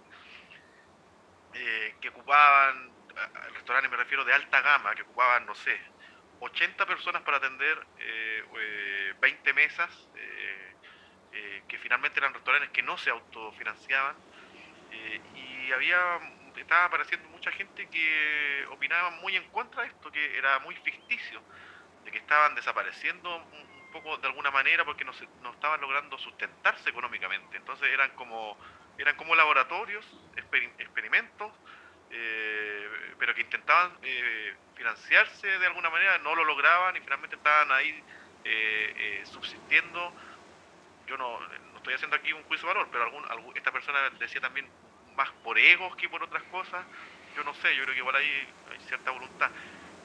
que 1.99 2.09
ocupaban, 2.09 2.91
restaurantes 3.53 3.91
me 3.91 3.97
refiero 3.97 4.23
de 4.23 4.33
alta 4.33 4.61
gama, 4.61 4.95
que 4.95 5.01
ocupaban, 5.01 5.45
no 5.45 5.53
sé, 5.55 5.77
80 6.39 6.85
personas 6.85 7.23
para 7.23 7.37
atender 7.37 7.77
20 9.19 9.53
mesas 9.53 10.09
eh, 11.31 11.63
que 11.67 11.77
finalmente 11.77 12.19
eran 12.19 12.33
restaurantes 12.33 12.71
que 12.71 12.81
no 12.81 12.97
se 12.97 13.09
autofinanciaban 13.09 14.15
eh, 14.89 15.21
y 15.33 15.71
había 15.73 16.19
estaba 16.55 16.85
apareciendo 16.85 17.27
mucha 17.29 17.51
gente 17.51 17.87
que 17.89 18.65
opinaba 18.71 19.11
muy 19.11 19.35
en 19.35 19.43
contra 19.51 19.83
de 19.83 19.89
esto, 19.89 20.11
que 20.11 20.37
era 20.37 20.57
muy 20.59 20.75
ficticio, 20.77 21.43
de 22.03 22.11
que 22.11 22.17
estaban 22.17 22.55
desapareciendo 22.55 23.35
un 23.35 23.91
poco 23.91 24.17
de 24.17 24.27
alguna 24.27 24.49
manera 24.51 24.85
porque 24.85 25.03
no, 25.05 25.13
se, 25.13 25.27
no 25.41 25.51
estaban 25.51 25.81
logrando 25.81 26.17
sustentarse 26.17 26.89
económicamente. 26.89 27.57
Entonces 27.57 27.89
eran 27.89 28.09
como, 28.15 28.57
eran 28.97 29.15
como 29.17 29.35
laboratorios, 29.35 30.05
experimentos, 30.79 31.53
eh, 32.09 33.15
pero 33.17 33.33
que 33.35 33.41
intentaban 33.41 33.97
financiarse 34.75 35.47
de 35.47 35.65
alguna 35.65 35.89
manera, 35.89 36.17
no 36.19 36.35
lo 36.35 36.45
lograban 36.45 36.95
y 36.95 37.01
finalmente 37.01 37.35
estaban 37.35 37.71
ahí 37.71 38.03
subsistiendo 39.25 40.13
yo 41.07 41.17
no, 41.17 41.39
estoy 41.77 41.93
haciendo 41.93 42.17
aquí 42.17 42.33
un 42.33 42.43
juicio 42.43 42.67
de 42.67 42.73
valor, 42.73 42.89
pero 42.91 43.05
algún, 43.05 43.55
esta 43.55 43.71
persona 43.71 44.09
decía 44.19 44.41
también 44.41 44.67
más 45.15 45.29
por 45.43 45.57
egos 45.57 45.95
que 45.95 46.09
por 46.09 46.21
otras 46.21 46.43
cosas. 46.43 46.85
Yo 47.35 47.43
no 47.43 47.53
sé, 47.55 47.75
yo 47.75 47.83
creo 47.83 47.93
que 47.93 47.99
igual 47.99 48.15
hay, 48.15 48.47
hay 48.71 48.79
cierta 48.87 49.11
voluntad. 49.11 49.49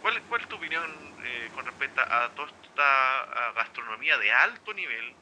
¿Cuál, 0.01 0.21
¿Cuál 0.29 0.41
es 0.41 0.49
tu 0.49 0.57
opinión 0.57 1.15
eh, 1.25 1.51
con 1.55 1.67
respecto 1.67 2.01
a 2.01 2.29
toda 2.35 2.49
esta 2.63 3.53
gastronomía 3.57 4.17
de 4.19 4.33
alto 4.33 4.73
nivel, 4.75 5.15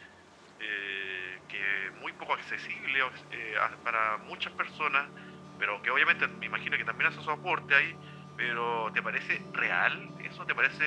eh, 0.61 1.39
que 1.49 1.87
es 1.87 1.95
muy 1.95 2.13
poco 2.13 2.35
accesible 2.35 3.01
eh, 3.31 3.59
para 3.83 4.19
muchas 4.19 4.53
personas, 4.53 5.09
pero 5.61 5.81
que 5.83 5.91
obviamente 5.91 6.27
me 6.27 6.47
imagino 6.47 6.77
que 6.77 6.85
también 6.85 7.13
hace 7.13 7.23
su 7.23 7.31
aporte 7.31 7.75
ahí, 7.75 7.95
pero 8.37 8.91
¿te 8.93 9.03
parece 9.03 9.41
real 9.53 10.11
eso? 10.25 10.45
¿Te 10.47 10.55
parece 10.55 10.85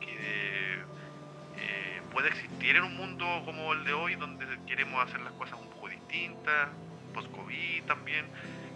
que 0.00 0.54
puede 2.14 2.28
existir 2.28 2.76
en 2.76 2.84
un 2.84 2.96
mundo 2.96 3.26
como 3.44 3.72
el 3.72 3.84
de 3.84 3.92
hoy, 3.92 4.14
donde 4.14 4.46
queremos 4.68 5.02
hacer 5.02 5.20
las 5.20 5.32
cosas 5.32 5.58
un 5.60 5.68
poco 5.68 5.88
distintas, 5.88 6.68
post-COVID 7.12 7.82
también. 7.84 8.24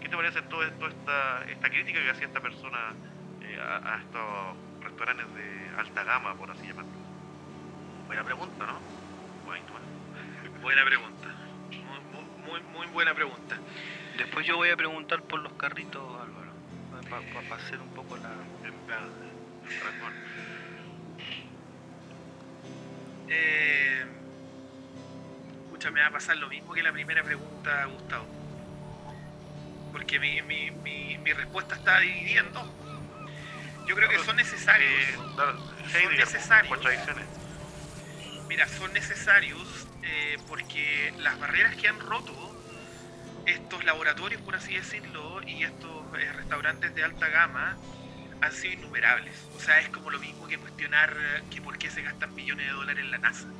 ¿Qué 0.01 0.09
te 0.09 0.15
parece 0.15 0.41
toda, 0.43 0.67
esta, 0.67 1.45
esta 1.49 1.69
crítica 1.69 2.01
que 2.01 2.09
hacía 2.09 2.27
esta 2.27 2.41
persona 2.41 2.93
eh, 3.41 3.57
a, 3.59 4.01
estos 4.03 4.83
restaurantes 4.83 5.33
de 5.35 5.69
alta 5.77 6.03
gama, 6.03 6.35
por 6.35 6.51
así 6.51 6.67
llamarlo? 6.67 6.91
Buena 8.07 8.23
pregunta, 8.25 8.65
¿no? 8.65 8.79
Buena 10.61 10.83
pregunta. 10.83 11.27
Muy, 11.71 12.59
muy, 12.59 12.61
muy 12.73 12.87
buena 12.87 13.13
pregunta. 13.13 13.57
Después 14.19 14.45
yo 14.45 14.57
voy 14.57 14.69
a 14.69 14.75
preguntar 14.75 15.21
por 15.21 15.39
los 15.39 15.53
carritos, 15.53 16.03
Álvaro. 16.21 16.51
para 17.09 17.55
hacer 17.55 17.79
un 17.79 17.87
poco 17.93 18.17
la... 18.17 18.29
Eh, 23.29 24.05
escucha, 25.63 25.91
me 25.91 26.01
va 26.01 26.07
a 26.07 26.11
pasar 26.11 26.35
lo 26.35 26.49
mismo 26.49 26.73
que 26.73 26.83
la 26.83 26.91
primera 26.91 27.23
pregunta, 27.23 27.85
Gustavo. 27.85 28.25
Porque 29.93 30.19
mi, 30.19 30.41
mi, 30.41 30.69
mi, 30.71 31.17
mi 31.17 31.31
respuesta 31.31 31.75
está 31.75 31.99
dividida 31.99 32.41
en 32.41 32.51
dos. 32.51 32.67
Yo 33.87 33.95
creo 33.95 34.09
que 34.09 34.19
son 34.19 34.35
necesarios. 34.35 34.91
Eh, 34.91 35.13
son 35.15 35.57
Heidegger, 35.95 36.19
necesarios. 36.19 36.79
Mira, 38.49 38.67
son 38.67 38.91
necesarios 38.91 39.87
eh, 40.03 40.37
porque 40.49 41.13
las 41.19 41.39
barreras 41.39 41.77
que 41.77 41.87
han 41.87 41.99
roto 42.01 42.48
estos 43.51 43.83
laboratorios, 43.85 44.41
por 44.41 44.55
así 44.55 44.75
decirlo, 44.75 45.41
y 45.45 45.63
estos 45.63 46.07
eh, 46.19 46.31
restaurantes 46.33 46.93
de 46.93 47.03
alta 47.03 47.29
gama 47.29 47.81
han 48.41 48.53
sido 48.53 48.73
innumerables. 48.75 49.49
O 49.53 49.59
sea, 49.59 49.79
es 49.79 49.89
como 49.89 50.09
lo 50.11 50.19
mismo 50.19 50.47
que 50.47 50.59
cuestionar 50.59 51.15
eh, 51.17 51.47
que 51.49 51.61
por 51.61 51.77
qué 51.77 51.89
se 51.91 52.01
gastan 52.03 52.35
billones 52.35 52.67
de 52.67 52.73
dólares 52.73 53.03
en 53.05 53.11
la 53.11 53.19
NASA. 53.19 53.55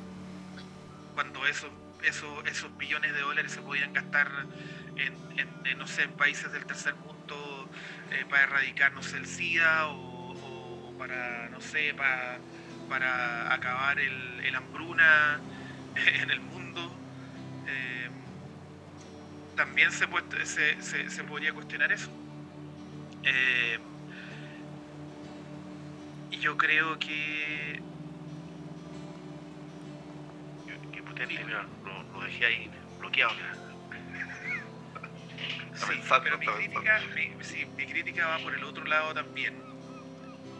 Cuando 1.12 1.46
esos, 1.46 1.70
esos, 2.02 2.44
esos 2.46 2.76
billones 2.76 3.12
de 3.12 3.20
dólares 3.20 3.52
se 3.52 3.62
podían 3.62 3.92
gastar 3.92 4.48
en, 4.96 5.78
no 5.78 5.86
sé, 5.86 6.08
países 6.08 6.52
del 6.52 6.66
tercer 6.66 6.94
mundo 6.96 7.70
eh, 8.10 8.24
para 8.26 8.44
erradicar, 8.44 8.92
no 8.92 9.02
sé, 9.02 9.18
el 9.18 9.26
SIDA 9.26 9.86
o 9.88 10.94
para, 10.96 11.48
no 11.50 11.60
sé, 11.60 11.94
para, 11.94 12.42
para 12.86 13.52
acabar 13.54 13.98
el, 14.00 14.40
el 14.44 14.54
hambruna 14.54 15.44
en 15.94 16.30
el 16.30 16.40
mundo. 16.40 16.59
También 19.60 19.92
se, 19.92 20.06
se, 20.46 20.82
se- 20.82 21.10
se 21.10 21.24
podría 21.24 21.52
cuestionar 21.52 21.92
eso. 21.92 22.10
Eh, 23.22 23.78
y 26.30 26.38
yo 26.38 26.56
creo 26.56 26.98
que 26.98 27.82
Qué 30.92 31.02
potente, 31.02 31.44
mira, 31.44 31.68
lo, 31.84 32.02
lo 32.12 32.22
dejé 32.24 32.46
ahí 32.46 32.70
bloqueado. 32.98 33.32
Sí, 35.72 35.94
pero 36.22 36.38
mi 36.38 36.46
crítica, 36.46 37.00
mi, 37.14 37.44
sí, 37.44 37.64
mi 37.76 37.86
crítica 37.86 38.26
va 38.26 38.38
por 38.38 38.54
el 38.54 38.62
otro 38.64 38.84
lado 38.86 39.14
también, 39.14 39.54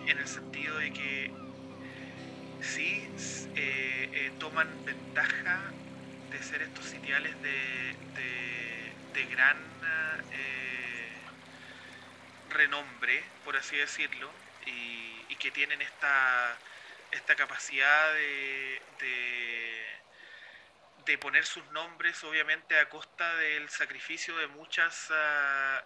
en 0.07 0.19
el 0.19 0.27
sentido 0.27 0.79
de 0.79 0.91
que 0.93 1.31
sí 2.61 3.03
eh, 3.57 4.11
eh, 4.13 4.31
toman 4.39 4.69
ventaja 4.85 5.75
de 6.31 6.43
ser 6.43 6.63
estos 6.63 6.85
sitiales 6.85 7.41
de, 7.43 7.49
de, 8.15 8.70
de 9.13 9.25
gran 9.27 9.57
eh, 10.33 11.23
renombre, 12.51 13.23
por 13.45 13.57
así 13.57 13.77
decirlo, 13.77 14.31
y, 14.67 15.37
que 15.37 15.51
tienen 15.51 15.81
esta, 15.81 16.59
esta 17.13 17.35
capacidad 17.35 18.13
de, 18.13 18.81
de 21.11 21.19
poner 21.19 21.45
sus 21.45 21.65
nombres 21.73 22.23
obviamente 22.25 22.79
a 22.79 22.89
costa 22.89 23.37
del 23.37 23.69
sacrificio 23.69 24.37
de 24.39 24.47
muchas 24.47 25.11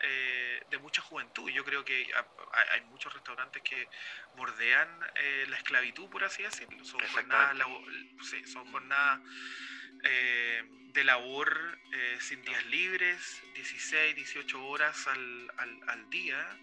eh, 0.01 0.63
de 0.71 0.79
mucha 0.79 1.01
juventud. 1.03 1.49
Yo 1.51 1.65
creo 1.65 1.85
que 1.85 2.11
ha- 2.15 2.19
ha- 2.53 2.73
hay 2.73 2.81
muchos 2.83 3.13
restaurantes 3.13 3.63
que 3.63 3.89
bordean 4.37 4.89
eh, 5.15 5.47
la 5.49 5.57
esclavitud, 5.57 6.09
por 6.11 6.25
así 6.25 6.43
decirlo. 6.43 6.85
Son 6.85 7.01
jornadas, 7.01 7.53
Exactamente. 7.53 7.59
labo- 7.59 8.23
sí, 8.25 8.47
son 8.47 8.71
jornadas 8.71 9.21
eh, 10.05 10.63
de 10.93 11.05
labor 11.05 11.79
sin 12.21 12.43
días 12.43 12.65
libres, 12.67 13.43
16, 13.55 14.15
18 14.17 14.67
horas 14.67 15.07
al, 15.07 15.53
al, 15.57 15.81
al 15.89 16.11
día. 16.11 16.59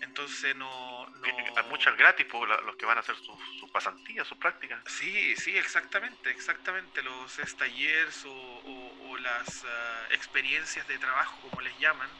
Entonces 0.00 0.56
no... 0.56 1.06
no... 1.06 1.26
Hay 1.56 1.64
muchas 1.68 1.96
gratis 1.96 2.26
por 2.26 2.48
la- 2.48 2.60
los 2.62 2.76
que 2.76 2.86
van 2.86 2.96
a 2.96 3.00
hacer 3.00 3.16
sus 3.16 3.70
pasantías, 3.70 4.26
sus 4.26 4.38
prácticas. 4.38 4.82
Sí, 4.86 5.36
sí, 5.36 5.56
exactamente, 5.56 6.30
exactamente. 6.30 7.02
Los 7.02 7.38
es 7.38 7.56
talleres 7.56 8.24
o, 8.24 8.30
o- 8.32 9.10
o 9.10 9.16
las 9.18 9.64
ah, 9.64 10.06
experiencias 10.10 10.86
de 10.88 10.98
trabajo, 10.98 11.40
como 11.42 11.60
les 11.60 11.76
llaman, 11.78 12.10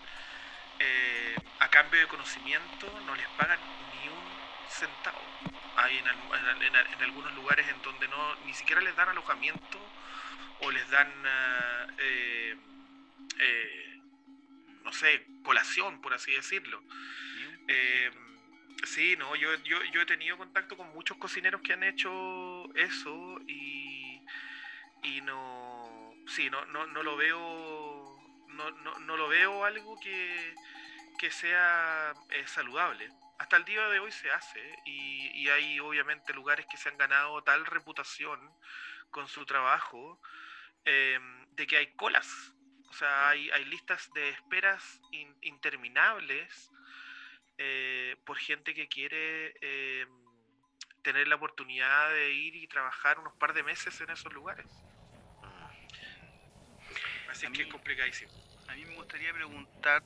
eh, 0.79 1.37
a 1.59 1.69
cambio 1.71 2.01
de 2.01 2.07
conocimiento 2.09 3.01
no 3.03 3.15
les 3.15 3.29
pagan 3.31 3.61
ni 3.91 4.09
un 4.09 4.41
centavo. 4.69 5.25
Hay 5.77 5.99
en, 5.99 6.07
en 6.07 6.63
en 6.63 6.75
en 6.77 7.03
algunos 7.03 7.33
lugares 7.35 7.69
en 7.69 7.81
donde 7.83 8.09
no 8.09 8.37
ni 8.37 8.55
siquiera 8.55 8.81
les 8.81 8.95
dan 8.97 9.09
alojamiento 9.09 9.79
o 10.61 10.71
les 10.71 10.89
dan, 10.91 11.11
eh, 11.99 12.57
eh, 13.39 14.01
no 14.85 14.93
sé, 14.93 15.27
colación, 15.43 16.01
por 16.01 16.13
así 16.15 16.33
decirlo. 16.33 16.83
Eh, 17.69 18.11
sí, 18.85 19.17
no, 19.17 19.37
yo, 19.37 19.55
yo, 19.65 19.83
yo 19.93 20.01
he 20.03 20.07
tenido 20.07 20.37
contacto 20.37 20.77
con 20.77 20.89
muchos 20.93 21.17
cocineros 21.19 21.61
que 21.63 21.73
han 21.73 21.83
hecho 21.83 22.73
eso 22.75 23.41
y, 23.47 24.21
y 25.03 25.21
no, 25.23 26.13
sí, 26.27 26.51
no, 26.51 26.65
no, 26.67 26.87
no 26.87 27.03
lo 27.03 27.17
veo, 27.17 28.17
no, 28.49 28.71
no, 28.73 28.99
no 29.01 29.17
lo 29.17 29.29
veo 29.29 29.65
algo 29.65 29.99
que, 30.01 30.55
que 31.19 31.31
sea 31.31 32.15
eh, 32.31 32.47
saludable. 32.47 33.09
Hasta 33.39 33.57
el 33.57 33.65
día 33.65 33.89
de 33.89 34.01
hoy 34.01 34.13
se 34.13 34.31
hace 34.31 34.61
y, 34.85 35.29
y 35.43 35.49
hay 35.49 35.81
obviamente 35.81 36.35
lugares 36.35 36.67
que 36.71 36.77
se 36.77 36.89
han 36.91 36.99
ganado 36.99 37.43
tal 37.43 37.65
reputación 37.67 38.41
con 39.11 39.29
su 39.29 39.47
trabajo 39.47 40.21
eh, 40.85 41.19
de 41.53 41.67
que 41.67 41.77
hay 41.79 41.95
colas. 41.95 42.55
O 42.89 42.93
sea, 42.95 43.31
hay, 43.31 43.51
hay 43.51 43.65
listas 43.67 44.13
de 44.15 44.31
esperas 44.31 45.01
in- 45.13 45.37
interminables 45.43 46.71
eh, 47.63 48.17
por 48.25 48.39
gente 48.39 48.73
que 48.73 48.89
quiere 48.89 49.55
eh, 49.61 50.07
tener 51.03 51.29
la 51.29 51.35
oportunidad 51.37 52.11
de 52.11 52.31
ir 52.33 52.57
y 52.57 52.67
trabajar 52.67 53.19
unos 53.19 53.35
par 53.35 53.53
de 53.53 53.63
meses 53.63 54.01
en 54.01 54.09
esos 54.11 54.33
lugares. 54.33 54.67
Así 57.29 57.47
A 57.47 57.51
es 57.51 57.55
que 57.57 57.63
es 57.63 57.67
mí- 57.67 57.73
complicadísimo. 57.73 58.33
A 58.69 58.75
mí 58.75 58.85
me 58.87 58.95
gustaría 58.95 59.33
preguntar, 59.33 60.03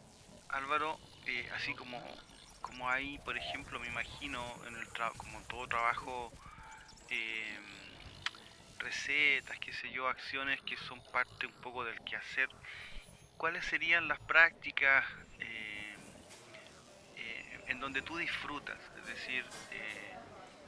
Álvaro, 0.49 1.01
eh, 1.27 1.49
así 1.53 1.75
como, 1.75 2.03
como 2.61 2.91
hay, 2.91 3.19
por 3.21 3.37
ejemplo, 3.37 3.79
me 3.79 3.87
imagino, 3.87 4.61
en 4.67 4.77
el 4.77 4.89
tra- 4.93 5.17
como 5.17 5.39
en 5.39 5.45
todo 5.47 5.67
trabajo, 5.69 6.35
eh, 7.09 7.61
recetas, 8.79 9.59
qué 9.61 9.73
sé 9.73 9.91
yo, 9.93 10.09
acciones 10.09 10.61
que 10.63 10.77
son 10.77 11.01
parte 11.13 11.47
un 11.47 11.55
poco 11.61 11.85
del 11.85 12.01
quehacer, 12.03 12.49
¿cuáles 13.37 13.65
serían 13.65 14.09
las 14.09 14.21
prácticas 14.21 15.07
eh, 15.39 15.64
en 17.69 17.81
donde 17.81 18.03
tú 18.03 18.17
disfrutas? 18.17 18.79
Es 18.99 19.07
decir, 19.07 19.45
eh, 19.73 20.15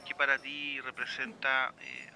¿qué 0.05 0.15
para 0.15 0.37
ti 0.39 0.79
representa, 0.81 1.73
eh, 1.81 2.11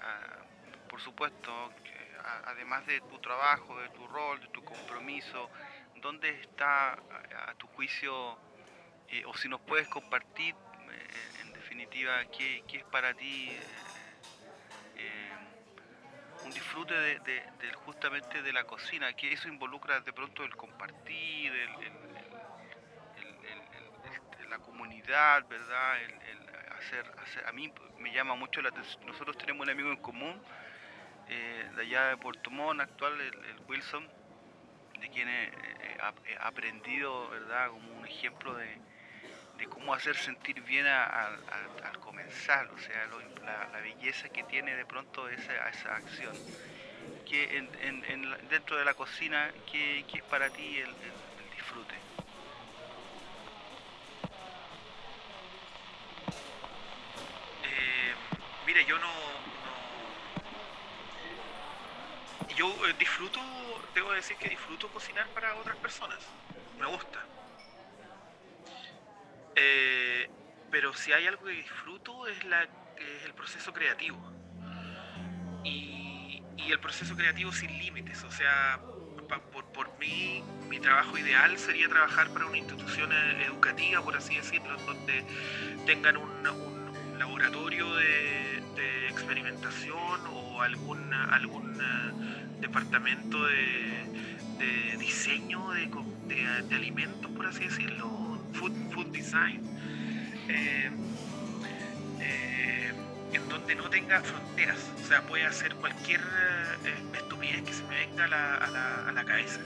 por 0.88 1.00
supuesto, 1.00 1.72
que 1.84 2.16
además 2.44 2.86
de 2.86 3.00
tu 3.02 3.18
trabajo, 3.18 3.78
de 3.80 3.88
tu 3.90 4.06
rol, 4.06 4.40
de 4.40 4.48
tu 4.48 4.64
compromiso, 4.64 5.50
¿dónde 5.96 6.40
está, 6.40 6.92
a, 6.92 7.54
tu 7.58 7.66
juicio, 7.68 8.38
eh, 9.08 9.24
o 9.26 9.34
si 9.34 9.48
nos 9.48 9.60
puedes 9.60 9.88
compartir, 9.88 10.54
eh, 10.54 11.40
en 11.42 11.52
definitiva, 11.52 12.24
qué, 12.36 12.64
es 12.72 12.84
para 12.84 13.14
ti 13.14 13.50
un 16.44 16.50
disfrute 16.50 16.94
de, 16.94 17.72
justamente 17.84 18.42
de 18.42 18.52
la 18.52 18.64
cocina? 18.64 19.12
Que 19.12 19.32
eso 19.32 19.48
involucra 19.48 20.00
de 20.00 20.12
pronto 20.12 20.44
el 20.44 20.56
compartir, 20.56 21.52
el, 21.52 22.11
comunidad, 24.82 25.44
¿verdad? 25.48 25.96
Hacer, 26.78 27.04
hacer, 27.18 27.46
a 27.46 27.52
mí 27.52 27.72
me 27.98 28.10
llama 28.12 28.34
mucho 28.34 28.60
la 28.62 28.70
atención. 28.70 29.06
Nosotros 29.06 29.36
tenemos 29.36 29.64
un 29.64 29.70
amigo 29.70 29.90
en 29.90 29.96
común 29.98 30.42
eh, 31.26 31.68
de 31.76 31.82
allá 31.82 32.08
de 32.08 32.16
Puerto 32.18 32.50
Montt, 32.50 32.80
actual, 32.82 33.20
el, 33.20 33.60
Wilson, 33.68 34.12
de 35.00 35.10
quien 35.10 35.28
he, 35.28 35.44
he 35.80 35.96
ap- 36.00 36.20
he 36.26 36.36
aprendido, 36.40 37.30
¿verdad? 37.30 37.70
Como 37.70 37.92
un 37.96 38.06
ejemplo 38.06 38.56
de, 38.56 38.80
de 39.54 39.66
cómo 39.68 39.94
hacer 39.94 40.16
sentir 40.16 40.62
bien 40.62 40.86
a- 40.86 41.06
al 41.82 41.98
comenzar, 42.00 42.68
o 42.72 42.78
sea, 42.78 43.06
la, 43.42 43.80
belleza 43.82 44.30
que 44.30 44.44
tiene 44.44 44.76
de 44.76 44.86
pronto 44.86 45.28
esa, 45.28 45.68
esa 45.68 45.96
acción. 45.96 46.40
Que 47.24 47.58
en, 47.58 47.70
en- 47.80 48.04
en 48.06 48.48
dentro 48.48 48.78
de 48.78 48.84
la 48.86 48.94
cocina, 48.94 49.52
¿qué, 49.66 50.04
qué 50.08 50.18
es 50.18 50.24
para 50.24 50.50
ti 50.50 50.78
el 50.80 50.96
disfrute? 51.50 52.02
Mire, 58.72 58.86
yo 58.86 58.98
no. 58.98 59.06
no- 59.64 59.72
Yo 62.56 62.68
eh, 62.86 62.94
disfruto, 62.98 63.40
debo 63.94 64.12
decir 64.12 64.36
que 64.38 64.48
disfruto 64.48 64.90
cocinar 64.90 65.28
para 65.34 65.54
otras 65.56 65.76
personas. 65.78 66.18
Me 66.78 66.86
gusta. 66.86 67.18
Eh, 69.54 70.28
pero 70.70 70.92
si 70.94 71.12
hay 71.12 71.26
algo 71.26 71.46
que 71.46 71.52
disfruto 71.52 72.26
es, 72.26 72.42
la, 72.44 72.62
es 72.64 73.24
el 73.24 73.34
proceso 73.34 73.72
creativo. 73.72 74.18
Y, 75.64 76.42
y 76.56 76.72
el 76.72 76.80
proceso 76.80 77.14
creativo 77.16 77.52
sin 77.52 77.70
límites. 77.78 78.24
O 78.24 78.30
sea, 78.30 78.80
por, 79.52 79.64
por 79.72 79.98
mí, 79.98 80.42
mi 80.68 80.78
trabajo 80.80 81.16
ideal 81.18 81.56
sería 81.58 81.88
trabajar 81.88 82.32
para 82.32 82.46
una 82.46 82.58
institución 82.58 83.10
eh, 83.12 83.44
educativa, 83.44 84.02
por 84.02 84.16
así 84.16 84.36
decirlo, 84.36 84.76
donde 84.86 85.24
tengan 85.86 86.16
un, 86.16 86.46
un 86.46 86.71
laboratorio 87.22 87.86
de, 87.94 89.08
experimentación 89.08 90.20
o 90.32 90.60
algún, 90.60 91.12
algún 91.12 91.70
uh, 91.76 92.60
departamento 92.60 93.38
de, 93.46 94.96
diseño 94.98 95.70
de, 95.70 95.88
de, 96.68 96.74
alimentos, 96.74 97.30
por 97.30 97.46
así 97.46 97.64
decirlo, 97.64 98.08
food, 98.54 98.72
food 98.92 99.06
design. 99.12 99.60
Eh, 100.48 100.90
eh, 102.20 102.92
en 103.32 103.48
donde 103.48 103.74
no 103.76 103.88
tenga 103.88 104.20
fronteras, 104.22 104.80
o 105.00 105.06
sea, 105.06 105.22
puede 105.22 105.44
hacer 105.44 105.74
cualquier 105.76 106.20
eh, 106.20 107.18
estupidez 107.18 107.62
que 107.62 107.72
se 107.72 107.84
me 107.84 107.96
venga 108.06 108.24
a 108.24 108.28
la, 108.28 108.54
a 108.56 108.70
la, 108.70 109.08
a 109.08 109.12
la 109.12 109.24
cabeza. 109.24 109.60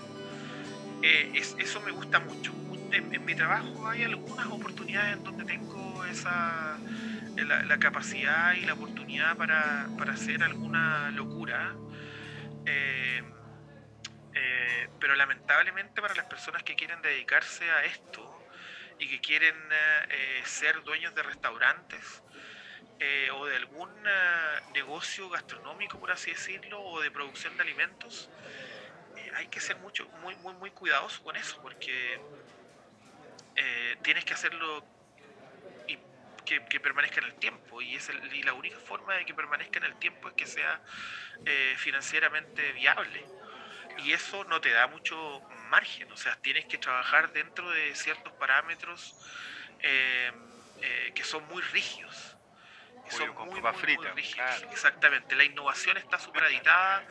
Eh, 1.02 1.32
es, 1.34 1.56
eso 1.58 1.80
me 1.80 1.92
gusta 1.92 2.18
mucho. 2.20 2.52
En, 2.92 3.24
mi 3.24 3.34
trabajo 3.34 3.88
hay 3.88 4.04
algunas 4.04 4.46
oportunidades 4.46 5.16
en 5.16 5.24
donde 5.24 5.44
tengo 5.44 6.04
esa 6.04 6.78
la, 7.44 7.78
capacidad 7.78 8.54
y 8.54 8.62
la 8.62 8.74
oportunidad 8.74 9.36
para, 9.36 9.88
para 9.98 10.12
hacer 10.12 10.42
alguna 10.42 11.10
locura. 11.10 11.74
Eh, 12.64 13.22
pero 14.98 15.14
lamentablemente 15.14 16.00
para 16.00 16.14
las 16.14 16.24
personas 16.24 16.62
que 16.62 16.74
quieren 16.74 17.00
dedicarse 17.02 17.70
a 17.70 17.84
esto 17.84 18.48
y 18.98 19.08
que 19.08 19.20
quieren 19.20 19.54
ser 20.44 20.82
dueños 20.82 21.14
de 21.14 21.22
restaurantes, 21.22 22.22
eh, 22.98 23.28
o 23.30 23.44
de 23.44 23.56
algún 23.56 23.90
negocio 24.72 25.28
gastronómico, 25.28 25.98
por 25.98 26.10
así 26.10 26.30
decirlo, 26.30 26.80
o 26.80 27.00
de 27.02 27.10
producción 27.10 27.54
de 27.56 27.62
alimentos, 27.62 28.30
eh, 29.16 29.30
hay 29.34 29.48
que 29.48 29.60
ser 29.60 29.76
mucho, 29.78 30.08
muy, 30.22 30.34
muy, 30.36 30.54
muy 30.54 30.70
cuidadoso 30.70 31.22
con 31.22 31.36
eso, 31.36 31.60
porque 31.60 32.18
eh, 33.54 33.96
tienes 34.02 34.24
que 34.24 34.32
hacerlo 34.32 34.82
que, 36.46 36.64
que, 36.64 36.80
permanezca 36.80 37.20
en 37.20 37.26
el 37.26 37.34
tiempo, 37.34 37.82
y, 37.82 37.96
es 37.96 38.08
el, 38.08 38.32
y 38.32 38.42
la 38.42 38.54
única 38.54 38.78
forma 38.78 39.14
de 39.14 39.26
que 39.26 39.34
permanezca 39.34 39.78
en 39.78 39.84
el 39.84 39.96
tiempo 39.98 40.28
es 40.28 40.34
que 40.34 40.46
sea 40.46 40.80
financieramente 41.76 42.72
viable. 42.72 43.24
Y 43.98 44.12
eso 44.12 44.44
no 44.44 44.60
te 44.60 44.70
da 44.70 44.86
mucho 44.86 45.42
margen, 45.70 46.10
o 46.12 46.16
sea, 46.16 46.36
tienes 46.36 46.64
que 46.66 46.78
trabajar 46.78 47.32
dentro 47.32 47.70
de 47.70 47.94
ciertos 47.94 48.32
parámetros 48.34 49.14
que 49.80 51.24
son 51.24 51.46
muy 51.48 51.62
rígidos 51.62 52.36
son 53.10 53.34
con 53.34 53.48
muy, 53.48 53.60
fritas, 53.74 54.12
muy 54.12 54.22
rígidos. 54.22 54.34
claro. 54.34 54.70
Exactamente, 54.70 55.34
la 55.34 55.44
innovación 55.44 55.96
está 55.96 56.18
superaditada 56.18 57.04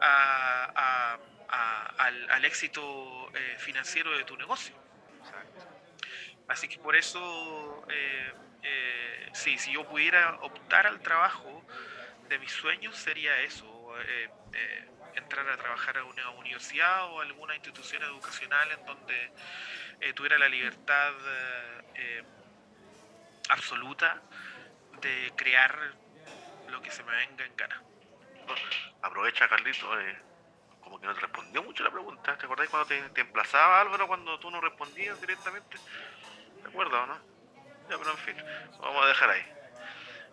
a, 0.00 0.72
a, 0.74 1.18
a, 1.48 1.86
al, 2.04 2.30
al, 2.30 2.44
éxito 2.44 3.30
eh, 3.34 3.56
financiero 3.58 4.16
de 4.16 4.24
tu 4.24 4.36
negocio. 4.36 4.74
Exacto. 5.20 5.66
Así 6.48 6.68
que 6.68 6.78
por 6.78 6.96
eso, 6.96 7.86
eh, 7.90 8.32
eh, 8.62 9.30
sí, 9.32 9.58
si 9.58 9.72
yo 9.72 9.88
pudiera 9.88 10.36
optar 10.40 10.86
al 10.86 11.00
trabajo 11.00 11.64
de 12.28 12.38
mis 12.38 12.52
sueños, 12.52 12.96
sería 12.96 13.40
eso, 13.42 13.66
eh, 14.00 14.30
entrar 15.14 15.48
a 15.48 15.56
trabajar 15.56 15.98
a 15.98 16.04
una 16.04 16.30
universidad 16.30 17.06
o 17.06 17.20
alguna 17.20 17.54
institución 17.54 18.02
educacional 18.02 18.70
en 18.70 18.84
donde 18.84 19.32
tuviera 20.14 20.38
la 20.38 20.48
libertad 20.48 21.12
absoluta 23.48 24.22
de 25.00 25.32
crear 25.36 25.96
lo 26.66 26.80
que 26.82 26.90
se 26.90 27.02
me 27.02 27.16
venga 27.16 27.44
en 27.44 27.56
gana. 27.56 27.82
Aprovecha, 29.02 29.48
Carlito, 29.48 30.00
eh, 30.00 30.18
como 30.80 31.00
que 31.00 31.06
no 31.06 31.14
te 31.14 31.20
respondió 31.20 31.62
mucho 31.62 31.82
la 31.84 31.90
pregunta. 31.90 32.36
¿Te 32.36 32.46
acordás 32.46 32.68
cuando 32.68 32.86
te, 32.86 33.00
te, 33.10 33.20
emplazaba 33.20 33.80
Álvaro 33.80 34.06
cuando 34.06 34.38
tú 34.38 34.50
no 34.50 34.60
respondías 34.60 35.20
directamente? 35.20 35.76
¿Te 36.62 36.68
acuerdas 36.68 37.00
o 37.02 37.06
no? 37.06 37.37
Ya, 37.88 37.98
pero 37.98 38.10
en 38.10 38.18
fin, 38.18 38.36
vamos 38.78 39.04
a 39.04 39.08
dejar 39.08 39.30
ahí. 39.30 39.42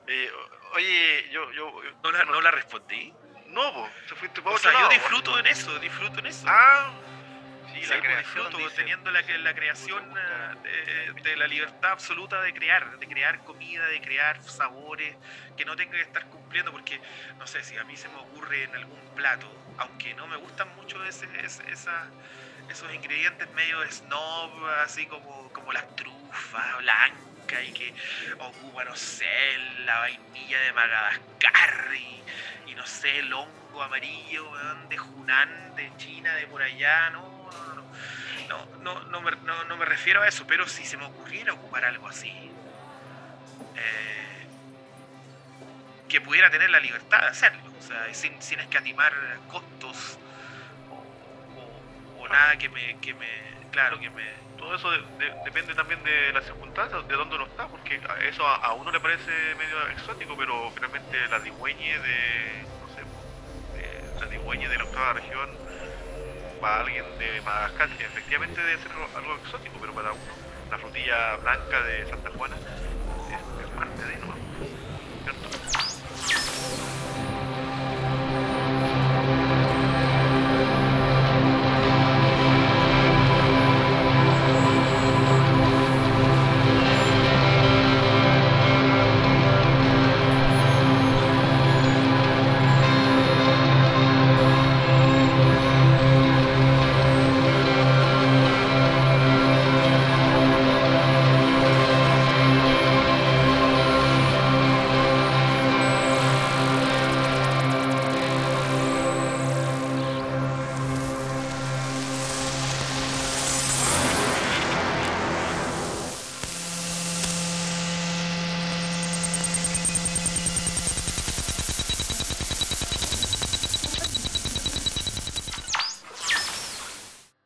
Eh, 0.08 0.32
oye, 0.74 1.30
yo, 1.32 1.52
yo, 1.54 1.72
¿No 2.04 2.12
la, 2.12 2.26
¿No 2.26 2.42
la 2.42 2.52
respondí? 2.52 3.14
No, 3.48 3.92
se 4.08 4.16
fuiste 4.16 4.42
para 4.42 4.56
o 4.56 4.60
sea, 4.60 4.72
lado, 4.74 4.90
yo 4.90 4.90
disfruto 4.94 5.40
en 5.40 5.48
eso, 5.48 5.80
disfruto 5.80 6.20
en 6.20 6.26
eso. 6.28 6.48
Ah, 6.48 7.02
Sí, 7.72 7.82
Sí, 7.82 7.88
la 7.88 8.00
creación, 8.00 8.46
disfruto 8.46 8.58
dice. 8.58 8.76
teniendo 8.76 9.12
la, 9.12 9.22
la 9.40 9.54
creación 9.54 10.04
eh, 10.64 11.12
de, 11.24 11.30
de 11.30 11.36
la 11.38 11.48
libertad 11.48 11.92
absoluta 11.92 12.42
de 12.42 12.54
crear, 12.54 12.98
de 13.00 13.08
crear 13.08 13.44
comida, 13.44 13.86
de 13.88 14.00
crear 14.02 14.42
sabores, 14.44 15.18
que 15.58 15.66
no 15.66 15.76
tenga 15.76 15.94
que 15.94 16.02
estar 16.02 16.28
cumpliendo, 16.30 16.72
porque 16.72 17.02
no 17.40 17.48
sé 17.48 17.64
si 17.64 17.76
a 17.78 17.84
mí 17.84 17.98
se 17.98 18.08
me 18.10 18.18
ocurre 18.20 18.64
en 18.64 18.76
algún 18.76 19.14
plato, 19.16 19.48
aunque 19.78 20.14
no 20.14 20.28
me 20.28 20.38
gustan 20.38 20.74
mucho 20.76 21.04
ese, 21.06 21.26
ese- 21.44 21.70
esa- 21.72 22.14
esos 22.70 22.94
ingredientes 22.94 23.50
medio 23.52 23.82
snob, 23.92 24.68
así 24.84 25.06
como, 25.08 25.52
como 25.52 25.74
las 25.74 25.96
trufas 25.96 26.78
blancas 26.78 27.35
y 27.64 27.74
que 27.74 27.94
ocupa, 28.40 28.84
no 28.86 28.96
sé, 28.96 29.58
la 29.86 30.00
vainilla 30.00 30.60
de 30.62 30.74
Madagascar 30.74 31.96
y, 31.96 32.26
no 32.76 32.86
sé, 32.86 33.20
el 33.20 33.32
hongo 33.34 33.84
amarillo 33.84 34.50
weón, 34.52 34.90
de 34.90 34.98
Hunan, 35.12 35.74
de 35.76 35.96
China, 35.96 36.34
de 36.36 36.48
por 36.48 36.62
allá, 36.62 37.10
no, 37.12 37.52
no, 37.52 37.76
no, 37.76 37.90
no, 38.48 38.70
no, 38.80 39.06
no 39.06 39.22
me, 39.22 39.32
no, 39.44 39.78
me 39.78 39.86
refiero 39.86 40.22
a 40.24 40.28
eso, 40.28 40.46
pero 40.48 40.68
si 40.68 40.84
se 40.86 40.98
me 40.98 41.06
ocurriera 41.06 41.54
ocupar 41.54 41.86
algo 41.86 42.08
así, 42.08 42.58
eh, 43.76 44.48
que 46.08 46.22
pudiera 46.22 46.50
tener 46.50 46.70
la 46.70 46.80
libertad 46.80 47.22
de 47.22 47.28
hacerlo, 47.28 47.74
o 47.76 47.82
sea, 47.82 48.14
sin, 48.14 48.42
sin 48.42 48.60
escatimar 48.60 49.14
costos 49.48 50.20
o, 50.88 50.96
o- 51.54 52.22
o 52.24 52.28
nada 52.30 52.58
que 52.58 52.70
me, 52.70 53.00
que 53.00 53.14
me, 53.16 53.68
claro, 53.72 54.00
que 54.00 54.10
me, 54.12 54.24
todo 54.56 54.76
eso 54.76 54.92
de- 54.92 55.04
de- 55.18 55.36
depende 55.44 55.76
también 55.76 56.04
de 56.04 56.32
las 56.34 56.46
circunstancias, 56.46 57.08
de 57.08 57.16
dónde 57.16 57.36
uno 57.36 57.46
está, 57.46 57.70
porque 57.70 58.02
eso 58.22 58.48
a, 58.48 58.74
uno 58.74 58.92
le 58.92 59.02
parece 59.02 59.32
medio 59.56 59.88
exótico, 59.90 60.36
pero 60.38 60.72
finalmente 60.74 61.28
la 61.30 61.40
digüeñe 61.42 62.00
de, 62.00 62.70
no 62.80 62.88
sé, 62.90 63.02
de, 63.74 64.14
la 64.20 64.28
digüeñe 64.28 64.70
de 64.70 64.78
la 64.78 64.84
octava 64.86 65.14
región, 65.14 65.62
para 66.60 66.82
alguien 66.82 67.18
de 67.18 67.42
Madagascar, 67.42 67.90
efectivamente 68.00 68.62
debe 68.62 68.80
ser 68.80 68.92
algo, 69.14 69.36
exótico, 69.38 69.80
pero 69.80 69.94
para 69.94 70.14
uno, 70.14 70.40
la 70.70 70.78
frutilla 70.80 71.36
blanca 71.38 71.84
de 71.84 72.06
Santa 72.08 72.32
Juana, 72.32 72.62